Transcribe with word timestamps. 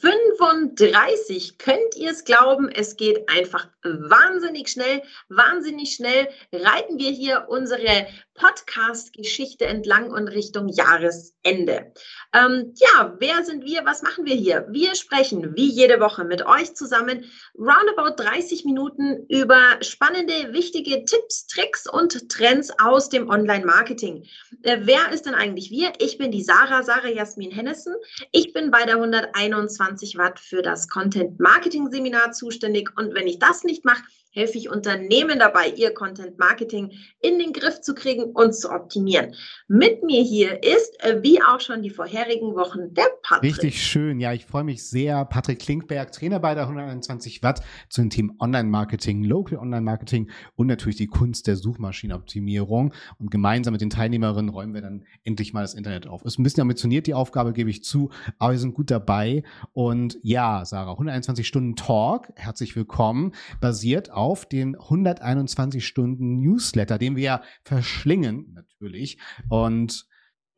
35. 0.00 1.58
Könnt 1.58 1.96
ihr 1.96 2.10
es 2.10 2.24
glauben? 2.24 2.70
Es 2.70 2.96
geht 2.96 3.28
einfach 3.28 3.68
wahnsinnig 3.82 4.68
schnell. 4.68 5.02
Wahnsinnig 5.28 5.94
schnell 5.94 6.28
reiten 6.52 6.98
wir 6.98 7.10
hier 7.10 7.46
unsere 7.48 8.06
Podcast-Geschichte 8.34 9.66
entlang 9.66 10.10
und 10.10 10.28
Richtung 10.28 10.68
Jahresende. 10.68 11.92
Ähm, 12.32 12.72
ja, 12.76 13.16
wer 13.18 13.44
sind 13.44 13.64
wir? 13.64 13.84
Was 13.84 14.02
machen 14.02 14.24
wir 14.24 14.34
hier? 14.34 14.66
Wir 14.70 14.94
sprechen 14.94 15.54
wie 15.54 15.68
jede 15.68 16.00
Woche 16.00 16.24
mit 16.24 16.46
euch 16.46 16.74
zusammen 16.74 17.24
roundabout 17.58 18.22
30 18.22 18.64
Minuten 18.64 19.26
über 19.28 19.60
spannende, 19.82 20.52
wichtige 20.52 21.04
Tipps, 21.04 21.46
Tricks 21.46 21.86
und 21.86 22.30
Trends 22.30 22.72
aus 22.82 23.10
dem 23.10 23.28
Online-Marketing. 23.28 24.24
Äh, 24.62 24.78
wer 24.82 25.12
ist 25.12 25.26
denn 25.26 25.34
eigentlich 25.34 25.70
wir? 25.70 25.92
Ich 25.98 26.16
bin 26.16 26.30
die 26.30 26.42
Sarah, 26.42 26.82
Sarah 26.82 27.08
Jasmin 27.08 27.50
Hennessen. 27.50 27.94
Ich 28.32 28.54
bin 28.54 28.70
bei 28.70 28.84
der 28.84 28.96
121 28.96 29.89
Watt 30.16 30.40
für 30.40 30.62
das 30.62 30.88
Content 30.88 31.40
Marketing 31.40 31.90
Seminar 31.90 32.32
zuständig. 32.32 32.90
Und 32.96 33.14
wenn 33.14 33.26
ich 33.26 33.38
das 33.38 33.64
nicht 33.64 33.84
mache, 33.84 34.02
helfe 34.32 34.58
ich 34.58 34.70
Unternehmen 34.70 35.38
dabei, 35.40 35.68
ihr 35.76 35.92
Content 35.92 36.38
Marketing 36.38 36.92
in 37.20 37.38
den 37.38 37.52
Griff 37.52 37.80
zu 37.80 37.94
kriegen 37.94 38.22
und 38.22 38.54
zu 38.54 38.70
optimieren. 38.70 39.34
Mit 39.66 40.04
mir 40.04 40.22
hier 40.22 40.62
ist, 40.62 41.02
äh, 41.02 41.20
wie 41.22 41.42
auch 41.42 41.60
schon 41.60 41.82
die 41.82 41.90
vorherigen 41.90 42.54
Wochen, 42.54 42.94
der 42.94 43.06
Patrick. 43.22 43.56
Richtig 43.56 43.82
schön. 43.82 44.20
Ja, 44.20 44.32
ich 44.32 44.46
freue 44.46 44.62
mich 44.62 44.88
sehr. 44.88 45.24
Patrick 45.24 45.58
Klinkberg, 45.58 46.12
Trainer 46.12 46.38
bei 46.38 46.54
der 46.54 46.64
121 46.64 47.42
Watt 47.42 47.62
zu 47.88 48.02
dem 48.02 48.10
Team 48.10 48.36
Online-Marketing, 48.38 49.24
Local 49.24 49.58
Online-Marketing 49.58 50.30
und 50.54 50.68
natürlich 50.68 50.96
die 50.96 51.08
Kunst 51.08 51.48
der 51.48 51.56
Suchmaschinenoptimierung. 51.56 52.94
Und 53.18 53.30
gemeinsam 53.32 53.72
mit 53.72 53.80
den 53.80 53.90
Teilnehmerinnen 53.90 54.50
räumen 54.50 54.74
wir 54.74 54.82
dann 54.82 55.04
endlich 55.24 55.52
mal 55.52 55.62
das 55.62 55.74
Internet 55.74 56.06
auf. 56.06 56.24
Ist 56.24 56.38
ein 56.38 56.44
bisschen 56.44 56.62
ambitioniert, 56.62 57.08
die 57.08 57.14
Aufgabe, 57.14 57.52
gebe 57.52 57.70
ich 57.70 57.82
zu, 57.82 58.10
aber 58.38 58.52
wir 58.52 58.58
sind 58.60 58.74
gut 58.74 58.92
dabei. 58.92 59.42
Und 59.72 60.18
ja, 60.22 60.64
Sarah, 60.64 60.92
121 60.92 61.46
Stunden 61.46 61.74
Talk, 61.74 62.28
herzlich 62.36 62.76
willkommen, 62.76 63.32
basiert 63.60 64.12
auf 64.12 64.19
den 64.52 64.76
121 64.76 65.86
Stunden 65.86 66.40
Newsletter, 66.40 66.98
den 66.98 67.16
wir 67.16 67.22
ja 67.22 67.42
verschlingen, 67.62 68.52
natürlich. 68.54 69.18
Und 69.48 70.06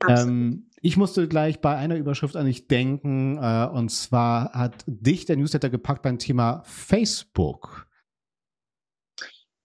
ähm, 0.08 0.70
ich 0.80 0.96
musste 0.96 1.28
gleich 1.28 1.60
bei 1.60 1.76
einer 1.76 1.96
Überschrift 1.96 2.36
an 2.36 2.46
dich 2.46 2.66
denken, 2.66 3.38
äh, 3.38 3.68
und 3.72 3.90
zwar 3.90 4.52
hat 4.52 4.84
dich 4.86 5.26
der 5.26 5.36
Newsletter 5.36 5.70
gepackt 5.70 6.02
beim 6.02 6.18
Thema 6.18 6.62
Facebook. 6.64 7.86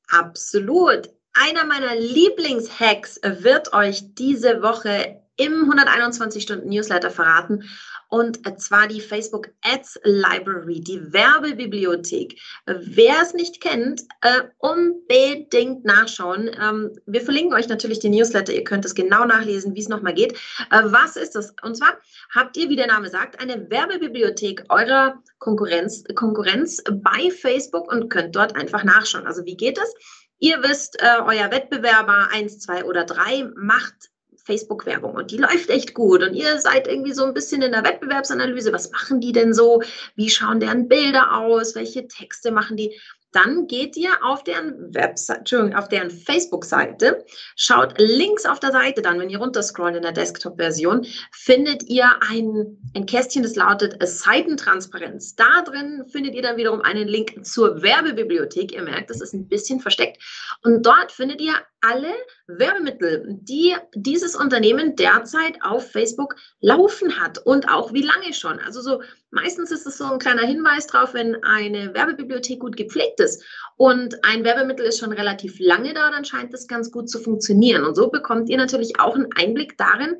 Absolut. 0.10 1.10
Einer 1.34 1.66
meiner 1.66 1.96
Lieblingshacks 1.96 3.20
wird 3.24 3.74
euch 3.74 4.16
diese 4.16 4.62
Woche 4.62 5.22
im 5.38 5.64
121 5.64 6.44
Stunden 6.44 6.70
Newsletter 6.70 7.10
verraten. 7.10 7.64
Und 8.10 8.40
zwar 8.62 8.88
die 8.88 9.02
Facebook 9.02 9.50
Ads 9.62 10.00
Library, 10.04 10.80
die 10.80 11.12
Werbebibliothek. 11.12 12.40
Wer 12.66 13.22
es 13.22 13.34
nicht 13.34 13.62
kennt, 13.62 14.02
äh, 14.22 14.44
unbedingt 14.60 15.84
nachschauen. 15.84 16.50
Ähm, 16.60 16.98
wir 17.06 17.22
verlinken 17.22 17.54
euch 17.54 17.68
natürlich 17.68 18.00
den 18.00 18.14
Newsletter. 18.14 18.54
Ihr 18.54 18.64
könnt 18.64 18.86
es 18.86 18.96
genau 18.96 19.26
nachlesen, 19.26 19.76
wie 19.76 19.82
es 19.82 19.90
nochmal 19.90 20.14
geht. 20.14 20.34
Äh, 20.72 20.84
was 20.86 21.18
ist 21.18 21.36
das? 21.36 21.54
Und 21.64 21.76
zwar 21.76 21.98
habt 22.34 22.56
ihr, 22.56 22.70
wie 22.70 22.78
der 22.78 22.88
Name 22.88 23.10
sagt, 23.10 23.42
eine 23.42 23.70
Werbebibliothek 23.70 24.64
eurer 24.70 25.22
Konkurrenz, 25.40 26.04
Konkurrenz 26.16 26.82
bei 26.90 27.30
Facebook 27.30 27.92
und 27.92 28.10
könnt 28.10 28.36
dort 28.36 28.56
einfach 28.56 28.86
nachschauen. 28.86 29.28
Also 29.28 29.44
wie 29.46 29.58
geht 29.58 29.78
es? 29.78 29.94
Ihr 30.40 30.62
wisst, 30.64 31.02
äh, 31.02 31.20
euer 31.26 31.52
Wettbewerber 31.52 32.30
1, 32.32 32.60
2 32.60 32.86
oder 32.86 33.04
3 33.04 33.50
macht 33.56 34.12
Facebook-Werbung 34.48 35.14
und 35.14 35.30
die 35.30 35.38
läuft 35.38 35.70
echt 35.70 35.94
gut 35.94 36.24
und 36.24 36.34
ihr 36.34 36.60
seid 36.60 36.88
irgendwie 36.88 37.14
so 37.14 37.26
ein 37.26 37.34
bisschen 37.34 37.62
in 37.62 37.74
der 37.74 37.84
Wettbewerbsanalyse. 37.84 38.74
Was 38.74 38.92
machen 38.92 39.22
die 39.22 39.32
denn 39.32 39.54
so? 39.54 39.84
Wie 40.16 40.30
schauen 40.30 40.60
deren 40.60 40.88
Bilder 40.88 41.38
aus? 41.38 41.76
Welche 41.76 42.08
Texte 42.08 42.52
machen 42.52 42.78
die? 42.78 42.98
dann 43.38 43.68
geht 43.68 43.98
ihr 43.98 44.10
auf 44.24 44.44
deren 44.44 44.94
Website, 44.96 45.40
Entschuldigung, 45.40 45.78
auf 45.78 45.90
deren 45.90 46.10
Facebook-Seite, 46.10 47.26
schaut 47.56 47.94
links 48.00 48.46
auf 48.46 48.60
der 48.60 48.72
Seite 48.72 49.02
dann, 49.02 49.20
wenn 49.20 49.30
ihr 49.30 49.38
runterscrollt 49.38 49.96
in 49.96 50.02
der 50.02 50.12
Desktop-Version, 50.12 51.06
findet 51.32 51.84
ihr 51.84 52.10
ein, 52.30 52.78
ein 52.96 53.06
Kästchen, 53.06 53.44
das 53.44 53.56
lautet 53.56 53.96
Seitentransparenz. 54.02 55.36
Da 55.36 55.62
drin 55.64 56.06
findet 56.08 56.36
ihr 56.36 56.42
dann 56.42 56.58
wiederum 56.58 56.82
einen 56.82 57.08
Link 57.08 57.46
zur 57.46 57.82
Werbebibliothek. 57.82 58.72
Ihr 58.72 58.82
merkt, 58.82 59.10
das 59.10 59.22
ist 59.22 59.34
ein 59.34 59.48
bisschen 59.48 59.82
versteckt. 59.82 60.24
Und 60.64 60.86
dort 60.86 61.12
findet 61.12 61.42
ihr 61.42 61.54
alle 61.82 62.14
Werbemittel, 62.48 63.26
die 63.42 63.76
dieses 63.94 64.36
Unternehmen 64.36 64.96
derzeit 64.96 65.58
auf 65.62 65.92
Facebook 65.92 66.36
laufen 66.62 67.20
hat 67.20 67.40
und 67.40 67.70
auch 67.70 67.92
wie 67.92 68.04
lange 68.04 68.34
schon. 68.34 68.60
Also 68.60 68.82
so 68.82 69.02
meistens 69.32 69.70
ist 69.72 69.86
es 69.86 69.98
so 69.98 70.06
ein 70.06 70.20
kleiner 70.20 70.44
Hinweis 70.44 70.88
drauf, 70.88 71.14
wenn 71.14 71.44
eine 71.44 71.94
Werbebibliothek 71.94 72.60
gut 72.60 72.78
gepflegt 72.78 73.20
ist 73.20 73.44
und 73.76 74.24
ein 74.24 74.46
Werbemittel 74.46 74.86
ist 74.86 75.00
schon 75.00 75.12
relativ 75.12 75.58
lange 75.60 75.94
da, 75.94 76.10
dann 76.10 76.24
scheint 76.24 76.54
es 76.54 76.68
ganz 76.68 76.90
gut 76.92 77.10
zu 77.10 77.20
funktionieren. 77.20 77.84
Und 77.84 77.96
so 77.96 78.10
bekommt 78.10 78.50
ihr 78.50 78.58
natürlich 78.58 79.00
auch 79.00 79.16
einen 79.16 79.30
Einblick 79.36 79.78
darin, 79.78 80.18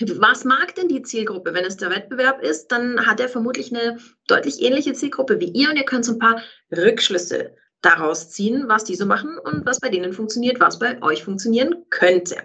was 0.00 0.44
mag 0.44 0.74
denn 0.74 0.88
die 0.88 1.02
Zielgruppe? 1.02 1.54
Wenn 1.54 1.64
es 1.64 1.76
der 1.76 1.90
Wettbewerb 1.90 2.42
ist, 2.42 2.68
dann 2.68 3.06
hat 3.06 3.20
er 3.20 3.28
vermutlich 3.28 3.72
eine 3.72 3.98
deutlich 4.26 4.60
ähnliche 4.60 4.92
Zielgruppe 4.92 5.38
wie 5.38 5.50
ihr 5.50 5.70
und 5.70 5.76
ihr 5.76 5.84
könnt 5.84 6.04
so 6.04 6.14
ein 6.14 6.18
paar 6.18 6.42
Rückschlüsse 6.74 7.54
daraus 7.84 8.30
ziehen, 8.30 8.64
was 8.68 8.84
die 8.84 8.96
so 8.96 9.06
machen 9.06 9.38
und 9.38 9.66
was 9.66 9.80
bei 9.80 9.88
denen 9.88 10.12
funktioniert, 10.12 10.60
was 10.60 10.78
bei 10.78 11.02
euch 11.02 11.24
funktionieren 11.24 11.84
könnte. 11.90 12.36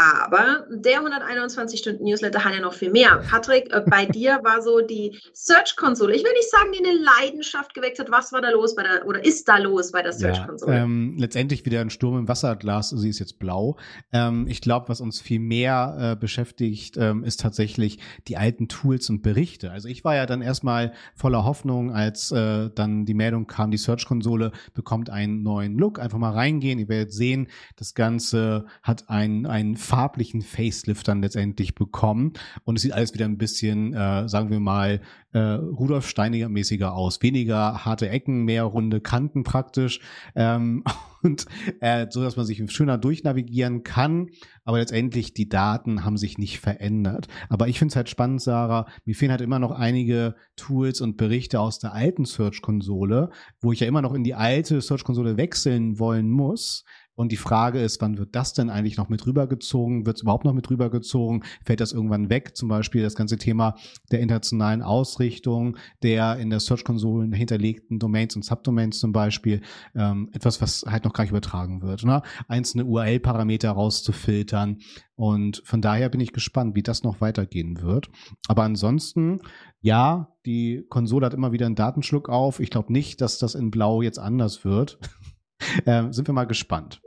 Aber 0.00 0.64
der 0.70 1.00
121-Stunden-Newsletter 1.00 2.44
hat 2.44 2.54
ja 2.54 2.60
noch 2.60 2.72
viel 2.72 2.92
mehr. 2.92 3.20
Patrick, 3.28 3.74
äh, 3.74 3.82
bei 3.84 4.06
dir 4.06 4.38
war 4.44 4.62
so 4.62 4.80
die 4.80 5.18
Search-Konsole. 5.32 6.14
Ich 6.14 6.22
will 6.22 6.32
nicht 6.34 6.50
sagen, 6.50 6.70
die 6.72 6.86
eine 6.86 6.96
Leidenschaft 6.96 7.74
geweckt 7.74 7.98
hat. 7.98 8.08
Was 8.08 8.32
war 8.32 8.40
da 8.40 8.50
los 8.50 8.76
bei 8.76 8.84
der, 8.84 9.04
oder 9.08 9.24
ist 9.24 9.48
da 9.48 9.58
los 9.58 9.90
bei 9.90 10.02
der 10.02 10.12
Search-Konsole? 10.12 10.72
Ja, 10.72 10.84
ähm, 10.84 11.16
letztendlich 11.18 11.66
wieder 11.66 11.80
ein 11.80 11.90
Sturm 11.90 12.16
im 12.16 12.28
Wasserglas. 12.28 12.90
Sie 12.90 13.08
ist 13.08 13.18
jetzt 13.18 13.40
blau. 13.40 13.76
Ähm, 14.12 14.46
ich 14.48 14.60
glaube, 14.60 14.88
was 14.88 15.00
uns 15.00 15.20
viel 15.20 15.40
mehr 15.40 16.12
äh, 16.12 16.16
beschäftigt, 16.16 16.96
ähm, 16.96 17.24
ist 17.24 17.40
tatsächlich 17.40 17.98
die 18.28 18.36
alten 18.36 18.68
Tools 18.68 19.10
und 19.10 19.22
Berichte. 19.22 19.72
Also 19.72 19.88
ich 19.88 20.04
war 20.04 20.14
ja 20.14 20.26
dann 20.26 20.42
erstmal 20.42 20.92
voller 21.16 21.44
Hoffnung, 21.44 21.92
als 21.92 22.30
äh, 22.30 22.70
dann 22.72 23.04
die 23.04 23.14
Meldung 23.14 23.48
kam, 23.48 23.72
die 23.72 23.78
Search-Konsole 23.78 24.52
bekommt 24.74 25.10
einen 25.10 25.42
neuen 25.42 25.76
Look. 25.76 25.98
Einfach 25.98 26.18
mal 26.18 26.30
reingehen. 26.30 26.78
Ihr 26.78 26.88
werdet 26.88 27.12
sehen, 27.12 27.48
das 27.74 27.94
Ganze 27.94 28.66
hat 28.84 29.10
einen, 29.10 29.44
einen 29.44 29.74
farblichen 29.88 30.42
Facelift 30.42 31.08
dann 31.08 31.22
letztendlich 31.22 31.74
bekommen. 31.74 32.34
Und 32.64 32.76
es 32.76 32.82
sieht 32.82 32.92
alles 32.92 33.14
wieder 33.14 33.24
ein 33.24 33.38
bisschen, 33.38 33.94
äh, 33.94 34.28
sagen 34.28 34.50
wir 34.50 34.60
mal, 34.60 35.00
äh, 35.32 35.38
Rudolf 35.38 36.06
Steiniger 36.06 36.48
mäßiger 36.48 36.94
aus. 36.94 37.22
Weniger 37.22 37.84
harte 37.86 38.08
Ecken, 38.10 38.44
mehr 38.44 38.64
runde 38.64 39.00
Kanten 39.00 39.44
praktisch. 39.44 40.00
Ähm, 40.34 40.84
und 41.22 41.46
äh, 41.80 42.06
so, 42.10 42.22
dass 42.22 42.36
man 42.36 42.44
sich 42.44 42.62
schöner 42.70 42.98
durchnavigieren 42.98 43.82
kann. 43.82 44.28
Aber 44.64 44.78
letztendlich 44.78 45.32
die 45.32 45.48
Daten 45.48 46.04
haben 46.04 46.18
sich 46.18 46.36
nicht 46.36 46.60
verändert. 46.60 47.26
Aber 47.48 47.68
ich 47.68 47.78
finde 47.78 47.92
es 47.92 47.96
halt 47.96 48.10
spannend, 48.10 48.42
Sarah. 48.42 48.86
Mir 49.06 49.14
fehlen 49.14 49.30
halt 49.30 49.40
immer 49.40 49.58
noch 49.58 49.72
einige 49.72 50.34
Tools 50.56 51.00
und 51.00 51.16
Berichte 51.16 51.60
aus 51.60 51.78
der 51.78 51.94
alten 51.94 52.26
Search-Konsole, 52.26 53.30
wo 53.60 53.72
ich 53.72 53.80
ja 53.80 53.86
immer 53.86 54.02
noch 54.02 54.12
in 54.12 54.24
die 54.24 54.34
alte 54.34 54.82
Search-Konsole 54.82 55.38
wechseln 55.38 55.98
wollen 55.98 56.30
muss, 56.30 56.84
und 57.18 57.32
die 57.32 57.36
Frage 57.36 57.80
ist, 57.80 58.00
wann 58.00 58.16
wird 58.16 58.36
das 58.36 58.52
denn 58.52 58.70
eigentlich 58.70 58.96
noch 58.96 59.08
mit 59.08 59.26
rübergezogen? 59.26 60.06
Wird 60.06 60.18
es 60.18 60.22
überhaupt 60.22 60.44
noch 60.44 60.52
mit 60.52 60.70
rübergezogen? 60.70 61.42
Fällt 61.64 61.80
das 61.80 61.92
irgendwann 61.92 62.30
weg? 62.30 62.56
Zum 62.56 62.68
Beispiel 62.68 63.02
das 63.02 63.16
ganze 63.16 63.38
Thema 63.38 63.74
der 64.12 64.20
internationalen 64.20 64.82
Ausrichtung, 64.82 65.76
der 66.04 66.36
in 66.36 66.48
der 66.48 66.60
Search-Konsolen 66.60 67.32
hinterlegten 67.32 67.98
Domains 67.98 68.36
und 68.36 68.44
Subdomains 68.44 69.00
zum 69.00 69.10
Beispiel. 69.10 69.62
Ähm, 69.96 70.30
etwas, 70.32 70.62
was 70.62 70.84
halt 70.86 71.04
noch 71.04 71.12
gar 71.12 71.24
nicht 71.24 71.32
übertragen 71.32 71.82
wird. 71.82 72.04
Ne? 72.04 72.22
Einzelne 72.46 72.84
URL-Parameter 72.84 73.72
rauszufiltern. 73.72 74.78
Und 75.16 75.60
von 75.64 75.82
daher 75.82 76.10
bin 76.10 76.20
ich 76.20 76.32
gespannt, 76.32 76.76
wie 76.76 76.84
das 76.84 77.02
noch 77.02 77.20
weitergehen 77.20 77.82
wird. 77.82 78.08
Aber 78.46 78.62
ansonsten, 78.62 79.40
ja, 79.80 80.36
die 80.46 80.86
Konsole 80.88 81.26
hat 81.26 81.34
immer 81.34 81.50
wieder 81.50 81.66
einen 81.66 81.74
Datenschluck 81.74 82.28
auf. 82.28 82.60
Ich 82.60 82.70
glaube 82.70 82.92
nicht, 82.92 83.20
dass 83.20 83.40
das 83.40 83.56
in 83.56 83.72
Blau 83.72 84.02
jetzt 84.02 84.20
anders 84.20 84.64
wird. 84.64 85.00
ähm, 85.86 86.12
sind 86.12 86.28
wir 86.28 86.32
mal 86.32 86.46
gespannt. 86.46 87.00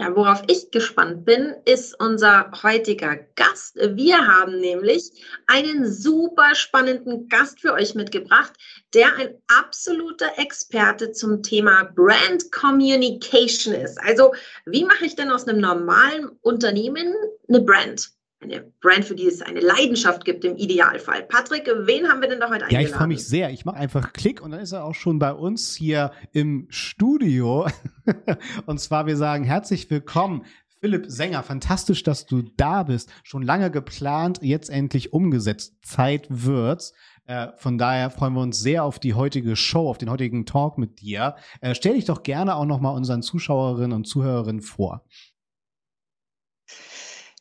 Ja, 0.00 0.16
worauf 0.16 0.42
ich 0.46 0.70
gespannt 0.70 1.26
bin, 1.26 1.54
ist 1.66 1.94
unser 2.00 2.50
heutiger 2.62 3.16
Gast. 3.34 3.76
Wir 3.76 4.26
haben 4.26 4.58
nämlich 4.58 5.12
einen 5.46 5.92
super 5.92 6.54
spannenden 6.54 7.28
Gast 7.28 7.60
für 7.60 7.74
euch 7.74 7.94
mitgebracht, 7.94 8.54
der 8.94 9.14
ein 9.16 9.34
absoluter 9.48 10.38
Experte 10.38 11.12
zum 11.12 11.42
Thema 11.42 11.84
Brand 11.94 12.50
Communication 12.50 13.74
ist. 13.74 14.00
Also, 14.00 14.32
wie 14.64 14.86
mache 14.86 15.04
ich 15.04 15.16
denn 15.16 15.30
aus 15.30 15.46
einem 15.46 15.60
normalen 15.60 16.30
Unternehmen 16.40 17.14
eine 17.46 17.60
Brand? 17.60 18.10
Eine 18.40 18.72
Brand, 18.80 19.04
für 19.04 19.14
die 19.14 19.26
es 19.26 19.42
eine 19.42 19.60
Leidenschaft 19.60 20.24
gibt 20.24 20.44
im 20.44 20.56
Idealfall. 20.56 21.24
Patrick, 21.24 21.70
wen 21.84 22.08
haben 22.08 22.22
wir 22.22 22.28
denn 22.28 22.40
da 22.40 22.48
heute 22.48 22.64
eingeladen? 22.64 22.72
Ja, 22.72 22.80
ich 22.80 22.94
freue 22.94 23.06
mich 23.06 23.26
sehr. 23.26 23.50
Ich 23.50 23.64
mache 23.64 23.76
einfach 23.76 24.12
Klick 24.12 24.40
und 24.40 24.50
dann 24.52 24.60
ist 24.60 24.72
er 24.72 24.84
auch 24.84 24.94
schon 24.94 25.18
bei 25.18 25.32
uns 25.32 25.76
hier 25.76 26.10
im 26.32 26.66
Studio. 26.70 27.68
und 28.66 28.80
zwar, 28.80 29.06
wir 29.06 29.16
sagen 29.16 29.44
herzlich 29.44 29.90
willkommen. 29.90 30.44
Philipp 30.80 31.04
Sänger, 31.08 31.42
fantastisch, 31.42 32.02
dass 32.02 32.24
du 32.24 32.42
da 32.56 32.84
bist. 32.84 33.10
Schon 33.22 33.42
lange 33.42 33.70
geplant, 33.70 34.38
jetzt 34.40 34.70
endlich 34.70 35.12
umgesetzt. 35.12 35.74
Zeit 35.82 36.26
wird's. 36.30 36.94
Äh, 37.26 37.48
von 37.58 37.76
daher 37.76 38.08
freuen 38.08 38.32
wir 38.32 38.40
uns 38.40 38.58
sehr 38.58 38.84
auf 38.84 38.98
die 38.98 39.12
heutige 39.12 39.54
Show, 39.54 39.90
auf 39.90 39.98
den 39.98 40.08
heutigen 40.08 40.46
Talk 40.46 40.78
mit 40.78 41.02
dir. 41.02 41.36
Äh, 41.60 41.74
stell 41.74 41.94
dich 41.94 42.06
doch 42.06 42.22
gerne 42.22 42.56
auch 42.56 42.64
noch 42.64 42.80
mal 42.80 42.90
unseren 42.90 43.20
Zuschauerinnen 43.20 43.92
und 43.92 44.06
Zuhörerinnen 44.06 44.62
vor. 44.62 45.04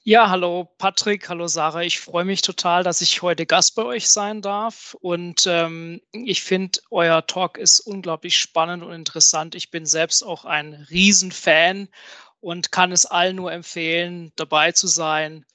Ja, 0.10 0.28
hallo 0.32 0.68
Patrick, 0.80 1.30
hallo 1.30 1.46
Sarah. 1.46 1.84
Ich 1.84 2.00
freue 2.00 2.26
mich 2.26 2.42
total, 2.42 2.84
dass 2.84 3.00
ich 3.02 3.22
heute 3.22 3.46
Gast 3.46 3.76
bei 3.76 3.84
euch 3.84 4.10
sein 4.10 4.42
darf. 4.42 4.98
Und 5.02 5.46
ähm, 5.46 6.02
ich 6.14 6.42
finde, 6.42 6.80
euer 6.90 7.28
Talk 7.28 7.60
ist 7.60 7.80
unglaublich 7.82 8.36
spannend 8.40 8.82
und 8.82 8.92
interessant. 8.92 9.54
Ich 9.54 9.70
bin 9.70 9.86
selbst 9.86 10.24
auch 10.24 10.46
ein 10.46 10.74
Riesenfan 10.90 11.90
und 12.40 12.72
kann 12.72 12.92
es 12.92 13.06
allen 13.06 13.36
nur 13.36 13.52
empfehlen, 13.52 14.32
dabei 14.36 14.72
zu 14.72 14.88
sein. 14.88 15.46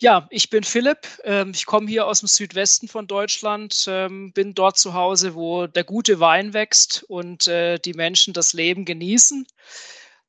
Ja, 0.00 0.26
ich 0.30 0.50
bin 0.50 0.64
Philipp. 0.64 1.06
Ähm, 1.22 1.52
ich 1.54 1.64
komme 1.64 1.88
hier 1.88 2.08
aus 2.08 2.18
dem 2.18 2.28
Südwesten 2.28 2.88
von 2.88 3.06
Deutschland, 3.06 3.84
ähm, 3.86 4.32
bin 4.32 4.52
dort 4.52 4.78
zu 4.78 4.94
Hause, 4.94 5.36
wo 5.36 5.68
der 5.68 5.84
gute 5.84 6.18
Wein 6.18 6.54
wächst 6.54 7.04
und 7.04 7.46
äh, 7.46 7.78
die 7.78 7.94
Menschen 7.94 8.34
das 8.34 8.52
Leben 8.52 8.84
genießen. 8.84 9.46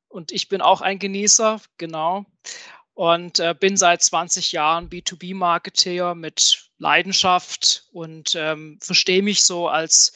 Und 0.06 0.30
ich 0.30 0.48
bin 0.48 0.62
auch 0.62 0.80
ein 0.80 1.00
Genießer, 1.00 1.60
genau 1.76 2.24
und 3.02 3.40
äh, 3.40 3.52
bin 3.58 3.76
seit 3.76 4.00
20 4.00 4.52
Jahren 4.52 4.88
B2B-Marketeer 4.88 6.14
mit 6.14 6.70
Leidenschaft 6.78 7.88
und 7.90 8.36
ähm, 8.36 8.78
verstehe 8.80 9.22
mich 9.22 9.42
so 9.42 9.66
als 9.66 10.12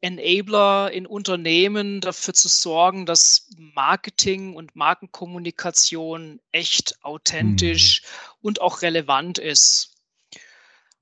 Enabler 0.00 0.90
in 0.90 1.04
Unternehmen 1.04 2.00
dafür 2.00 2.32
zu 2.32 2.48
sorgen, 2.48 3.04
dass 3.04 3.50
Marketing 3.74 4.54
und 4.54 4.74
Markenkommunikation 4.74 6.40
echt 6.50 7.04
authentisch 7.04 8.00
mhm. 8.00 8.38
und 8.40 8.62
auch 8.62 8.80
relevant 8.80 9.36
ist. 9.36 9.96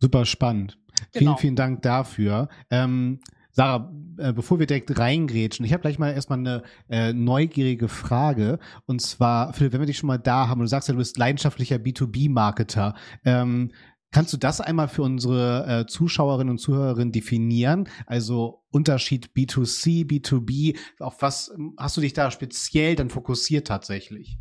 Super 0.00 0.26
spannend. 0.26 0.76
Genau. 1.12 1.36
Vielen, 1.36 1.38
vielen 1.38 1.56
Dank 1.56 1.82
dafür. 1.82 2.48
Ähm, 2.68 3.20
Sarah, 3.58 3.92
äh, 4.18 4.32
bevor 4.32 4.60
wir 4.60 4.68
direkt 4.68 4.96
reingrätschen, 4.96 5.66
ich 5.66 5.72
habe 5.72 5.80
gleich 5.80 5.98
mal 5.98 6.12
erstmal 6.12 6.38
eine 6.38 6.62
äh, 6.88 7.12
neugierige 7.12 7.88
Frage. 7.88 8.60
Und 8.86 9.02
zwar, 9.02 9.52
Philipp, 9.52 9.72
wenn 9.72 9.80
wir 9.80 9.86
dich 9.86 9.98
schon 9.98 10.06
mal 10.06 10.16
da 10.16 10.46
haben, 10.46 10.60
du 10.60 10.68
sagst 10.68 10.86
ja, 10.86 10.92
du 10.92 10.98
bist 10.98 11.18
leidenschaftlicher 11.18 11.74
B2B-Marketer. 11.74 12.94
Ähm, 13.24 13.72
kannst 14.12 14.32
du 14.32 14.36
das 14.36 14.60
einmal 14.60 14.86
für 14.86 15.02
unsere 15.02 15.66
äh, 15.66 15.86
Zuschauerinnen 15.88 16.52
und 16.52 16.58
Zuhörerinnen 16.58 17.10
definieren? 17.10 17.88
Also 18.06 18.62
Unterschied 18.70 19.32
B2C, 19.36 20.06
B2B, 20.06 20.78
auf 21.00 21.20
was 21.20 21.50
ähm, 21.52 21.74
hast 21.78 21.96
du 21.96 22.00
dich 22.00 22.12
da 22.12 22.30
speziell 22.30 22.94
dann 22.94 23.10
fokussiert 23.10 23.66
tatsächlich? 23.66 24.38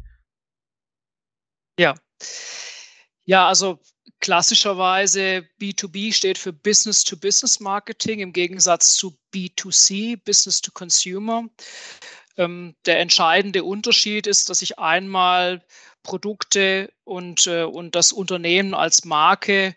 Ja. 1.80 1.96
Ja, 3.26 3.48
also 3.48 3.80
klassischerweise 4.20 5.48
B2B 5.62 6.14
steht 6.14 6.38
für 6.38 6.54
Business-to-Business 6.54 7.60
Marketing 7.60 8.20
im 8.20 8.34
Gegensatz 8.34 8.96
zu 8.96 9.18
B2C, 9.34 10.18
Business 10.24 10.62
to 10.62 10.72
Consumer. 10.72 11.46
Ähm, 12.38 12.76
der 12.86 13.00
entscheidende 13.00 13.64
Unterschied 13.64 14.28
ist, 14.28 14.50
dass 14.50 14.62
ich 14.62 14.80
einmal 14.80 15.64
Produkte 16.04 16.92
und, 17.04 17.48
äh, 17.48 17.64
und 17.64 17.96
das 17.96 18.12
Unternehmen 18.12 18.74
als 18.74 19.06
Marke 19.06 19.76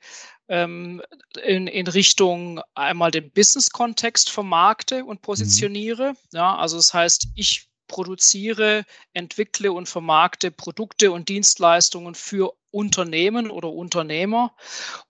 ähm, 0.48 1.00
in, 1.42 1.66
in 1.66 1.86
Richtung 1.86 2.60
einmal 2.74 3.10
den 3.10 3.30
Business-Kontext 3.30 4.30
vermarkte 4.30 5.04
und 5.04 5.22
positioniere. 5.22 6.12
Mhm. 6.12 6.16
Ja, 6.32 6.56
also 6.56 6.76
das 6.76 6.92
heißt, 6.92 7.28
ich 7.34 7.69
produziere, 7.90 8.84
entwickle 9.12 9.72
und 9.72 9.88
vermarkte 9.88 10.52
Produkte 10.52 11.10
und 11.10 11.28
Dienstleistungen 11.28 12.14
für 12.14 12.54
Unternehmen 12.70 13.50
oder 13.50 13.68
Unternehmer. 13.68 14.54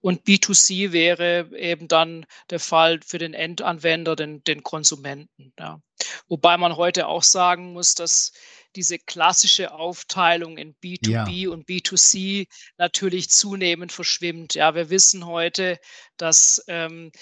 Und 0.01 0.25
B2C 0.27 0.93
wäre 0.93 1.51
eben 1.55 1.89
dann 1.89 2.25
der 2.49 2.59
Fall 2.59 3.01
für 3.05 3.19
den 3.19 3.35
Endanwender, 3.35 4.17
den, 4.17 4.43
den 4.45 4.63
Konsumenten. 4.63 5.53
Ja. 5.59 5.83
Wobei 6.27 6.57
man 6.57 6.77
heute 6.77 7.07
auch 7.07 7.23
sagen 7.23 7.75
muss, 7.75 7.95
dass 7.95 8.33
diese 8.77 8.99
klassische 8.99 9.73
Aufteilung 9.73 10.57
in 10.57 10.75
B2B 10.77 11.31
ja. 11.31 11.51
und 11.51 11.69
B2C 11.69 12.47
natürlich 12.79 13.29
zunehmend 13.29 13.93
verschwimmt. 13.93 14.55
Ja, 14.55 14.75
wir 14.75 14.89
wissen 14.89 15.27
heute, 15.27 15.79
dass 16.17 16.65
ähm, 16.69 17.13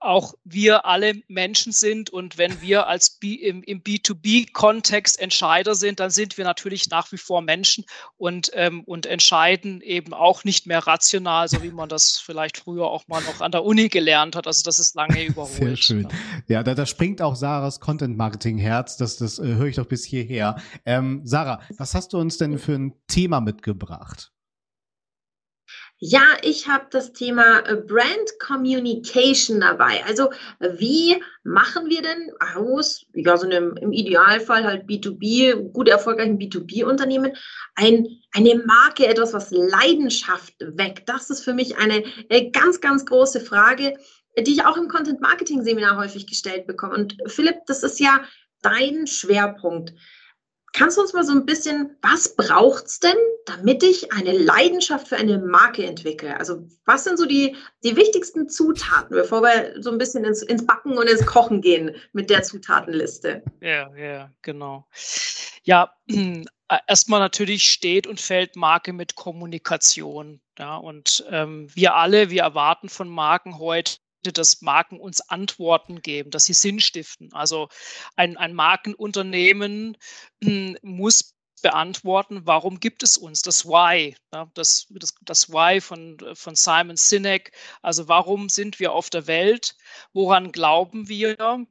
auch 0.00 0.34
wir 0.44 0.86
alle 0.86 1.14
Menschen 1.28 1.72
sind 1.72 2.10
und 2.10 2.38
wenn 2.38 2.60
wir 2.60 2.86
als 2.86 3.10
B, 3.10 3.34
im, 3.34 3.62
im 3.62 3.82
B2B-Kontext 3.82 5.18
Entscheider 5.18 5.74
sind, 5.74 6.00
dann 6.00 6.10
sind 6.10 6.38
wir 6.38 6.44
natürlich 6.44 6.88
nach 6.88 7.10
wie 7.12 7.16
vor 7.16 7.42
Menschen 7.42 7.84
und, 8.16 8.50
ähm, 8.54 8.84
und 8.84 9.06
entscheiden 9.06 9.80
eben 9.80 10.14
auch 10.14 10.44
nicht 10.44 10.66
mehr 10.66 10.86
rational, 10.86 11.48
so 11.48 11.62
wie 11.62 11.70
man 11.70 11.88
das 11.88 12.18
vielleicht 12.18 12.58
früher 12.58 12.86
auch 12.86 13.08
mal 13.08 13.22
noch 13.22 13.40
an 13.40 13.52
der 13.52 13.64
Uni 13.64 13.88
gelernt 13.88 14.36
hat. 14.36 14.46
Also 14.46 14.62
das 14.62 14.78
ist 14.78 14.94
lange 14.94 15.24
überholt. 15.26 15.52
Sehr 15.52 15.76
schön. 15.76 16.08
Ja, 16.46 16.62
da, 16.62 16.74
da 16.74 16.86
springt 16.86 17.20
auch 17.20 17.34
Sarahs 17.34 17.80
Content-Marketing-Herz, 17.80 18.96
das, 18.96 19.16
das 19.16 19.38
äh, 19.38 19.42
höre 19.42 19.66
ich 19.66 19.76
doch 19.76 19.86
bis 19.86 20.04
hierher. 20.04 20.56
Ähm, 20.84 21.22
Sarah, 21.24 21.60
was 21.76 21.94
hast 21.94 22.12
du 22.12 22.18
uns 22.18 22.38
denn 22.38 22.58
für 22.58 22.74
ein 22.74 22.94
Thema 23.08 23.40
mitgebracht? 23.40 24.32
Ja, 26.00 26.22
ich 26.42 26.68
habe 26.68 26.86
das 26.90 27.12
Thema 27.12 27.58
äh, 27.66 27.74
Brand 27.74 28.38
Communication 28.38 29.60
dabei. 29.60 30.04
Also 30.06 30.30
wie 30.60 31.20
machen 31.42 31.90
wir 31.90 32.02
denn 32.02 32.30
aus, 32.54 33.04
ja, 33.14 33.36
so 33.36 33.46
einem 33.46 33.76
im 33.76 33.90
Idealfall 33.90 34.64
halt 34.64 34.86
B2B, 34.86 35.72
gut 35.72 35.88
erfolgreichen 35.88 36.38
B2B-Unternehmen, 36.38 37.32
ein, 37.74 38.06
eine 38.32 38.62
Marke, 38.64 39.08
etwas, 39.08 39.32
was 39.32 39.50
Leidenschaft 39.50 40.54
weckt? 40.60 41.08
Das 41.08 41.30
ist 41.30 41.42
für 41.42 41.52
mich 41.52 41.78
eine, 41.78 42.04
eine 42.30 42.50
ganz, 42.52 42.80
ganz 42.80 43.04
große 43.04 43.40
Frage, 43.40 43.94
die 44.38 44.52
ich 44.52 44.64
auch 44.64 44.76
im 44.76 44.86
Content 44.86 45.20
Marketing 45.20 45.64
Seminar 45.64 45.96
häufig 45.96 46.28
gestellt 46.28 46.68
bekomme. 46.68 46.94
Und 46.94 47.16
Philipp, 47.26 47.66
das 47.66 47.82
ist 47.82 47.98
ja 47.98 48.20
dein 48.62 49.08
Schwerpunkt. 49.08 49.94
Kannst 50.78 50.96
du 50.96 51.00
uns 51.00 51.12
mal 51.12 51.24
so 51.24 51.32
ein 51.32 51.44
bisschen, 51.44 51.96
was 52.02 52.36
braucht 52.36 52.86
es 52.86 53.00
denn, 53.00 53.16
damit 53.46 53.82
ich 53.82 54.12
eine 54.12 54.30
Leidenschaft 54.30 55.08
für 55.08 55.16
eine 55.16 55.38
Marke 55.38 55.84
entwickle? 55.84 56.38
Also 56.38 56.68
was 56.84 57.02
sind 57.02 57.18
so 57.18 57.26
die, 57.26 57.56
die 57.82 57.96
wichtigsten 57.96 58.48
Zutaten, 58.48 59.16
bevor 59.16 59.42
wir 59.42 59.82
so 59.82 59.90
ein 59.90 59.98
bisschen 59.98 60.24
ins, 60.24 60.40
ins 60.40 60.64
Backen 60.64 60.96
und 60.96 61.08
ins 61.08 61.26
Kochen 61.26 61.62
gehen 61.62 61.96
mit 62.12 62.30
der 62.30 62.44
Zutatenliste? 62.44 63.42
Ja, 63.60 63.92
ja, 63.96 64.30
genau. 64.42 64.86
Ja, 65.64 65.92
erstmal 66.86 67.18
natürlich 67.18 67.64
steht 67.64 68.06
und 68.06 68.20
fällt 68.20 68.54
Marke 68.54 68.92
mit 68.92 69.16
Kommunikation. 69.16 70.40
Ja, 70.60 70.76
und 70.76 71.24
ähm, 71.28 71.66
wir 71.74 71.96
alle, 71.96 72.30
wir 72.30 72.42
erwarten 72.42 72.88
von 72.88 73.08
Marken 73.08 73.58
heute 73.58 73.96
dass 74.22 74.60
Marken 74.62 75.00
uns 75.00 75.20
Antworten 75.20 76.02
geben, 76.02 76.30
dass 76.30 76.44
sie 76.44 76.54
Sinn 76.54 76.80
stiften. 76.80 77.32
Also 77.32 77.68
ein, 78.16 78.36
ein 78.36 78.54
Markenunternehmen 78.54 79.96
hm, 80.42 80.76
muss 80.82 81.34
beantworten, 81.62 82.42
warum 82.44 82.80
gibt 82.80 83.02
es 83.02 83.16
uns, 83.16 83.42
das 83.42 83.64
Why, 83.64 84.14
ja, 84.32 84.50
das, 84.54 84.86
das, 84.90 85.14
das 85.22 85.50
Why 85.50 85.80
von, 85.80 86.16
von 86.34 86.54
Simon 86.54 86.96
Sinek, 86.96 87.52
also 87.82 88.08
warum 88.08 88.48
sind 88.48 88.78
wir 88.78 88.92
auf 88.92 89.10
der 89.10 89.26
Welt, 89.26 89.74
woran 90.12 90.52
glauben 90.52 91.08
wir? 91.08 91.66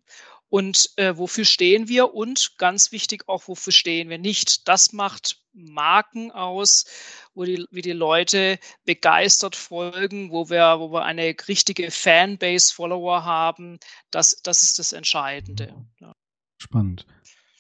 Und 0.50 0.92
äh, 0.96 1.18
wofür 1.18 1.44
stehen 1.44 1.90
wir? 1.90 2.14
Und 2.14 2.58
ganz 2.58 2.94
wichtig 2.94 3.28
auch, 3.28 3.50
wofür 3.50 3.74
stehen 3.74 4.10
wir 4.10 4.18
nicht. 4.18 4.68
Das 4.70 4.94
macht 4.94 5.42
Marken 5.52 6.32
aus, 6.32 6.86
wo 7.38 7.46
die, 7.46 7.66
wie 7.72 7.82
die 7.82 7.94
Leute 7.94 8.60
begeistert 8.86 9.56
folgen, 9.56 10.32
wo 10.32 10.50
wir, 10.50 10.80
wo 10.80 10.92
wir 10.92 11.06
eine 11.06 11.36
richtige 11.48 11.92
Fanbase, 11.92 12.74
Follower 12.74 13.24
haben. 13.24 13.80
Das, 14.12 14.42
das 14.42 14.64
ist 14.64 14.80
das 14.80 14.92
Entscheidende. 14.92 15.74
Ja. 16.00 16.16
Spannend. 16.58 17.06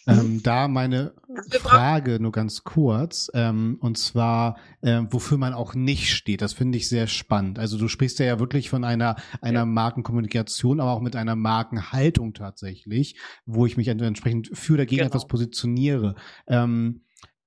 Ähm, 0.07 0.41
da 0.41 0.69
meine 0.69 1.13
Frage 1.59 2.19
nur 2.21 2.31
ganz 2.31 2.63
kurz, 2.63 3.29
ähm, 3.33 3.77
und 3.81 3.97
zwar, 3.97 4.57
äh, 4.81 5.01
wofür 5.09 5.37
man 5.37 5.53
auch 5.53 5.75
nicht 5.75 6.13
steht. 6.13 6.41
Das 6.41 6.53
finde 6.53 6.77
ich 6.77 6.87
sehr 6.87 7.07
spannend. 7.07 7.59
Also 7.59 7.77
du 7.77 7.89
sprichst 7.89 8.19
ja, 8.19 8.25
ja 8.25 8.39
wirklich 8.39 8.69
von 8.69 8.85
einer, 8.85 9.17
einer. 9.41 9.65
Markenkommunikation, 9.65 10.79
aber 10.79 10.93
auch 10.93 11.01
mit 11.01 11.17
einer 11.17 11.35
Markenhaltung 11.35 12.33
tatsächlich, 12.33 13.19
wo 13.45 13.65
ich 13.65 13.75
mich 13.75 13.89
entsprechend 13.89 14.49
für 14.53 14.75
oder 14.75 14.85
gegen 14.85 14.99
genau. 14.99 15.09
etwas 15.09 15.27
positioniere. 15.27 16.15
Ähm, 16.47 17.01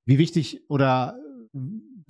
wie 0.05 0.19
wichtig 0.19 0.61
oder 0.69 1.17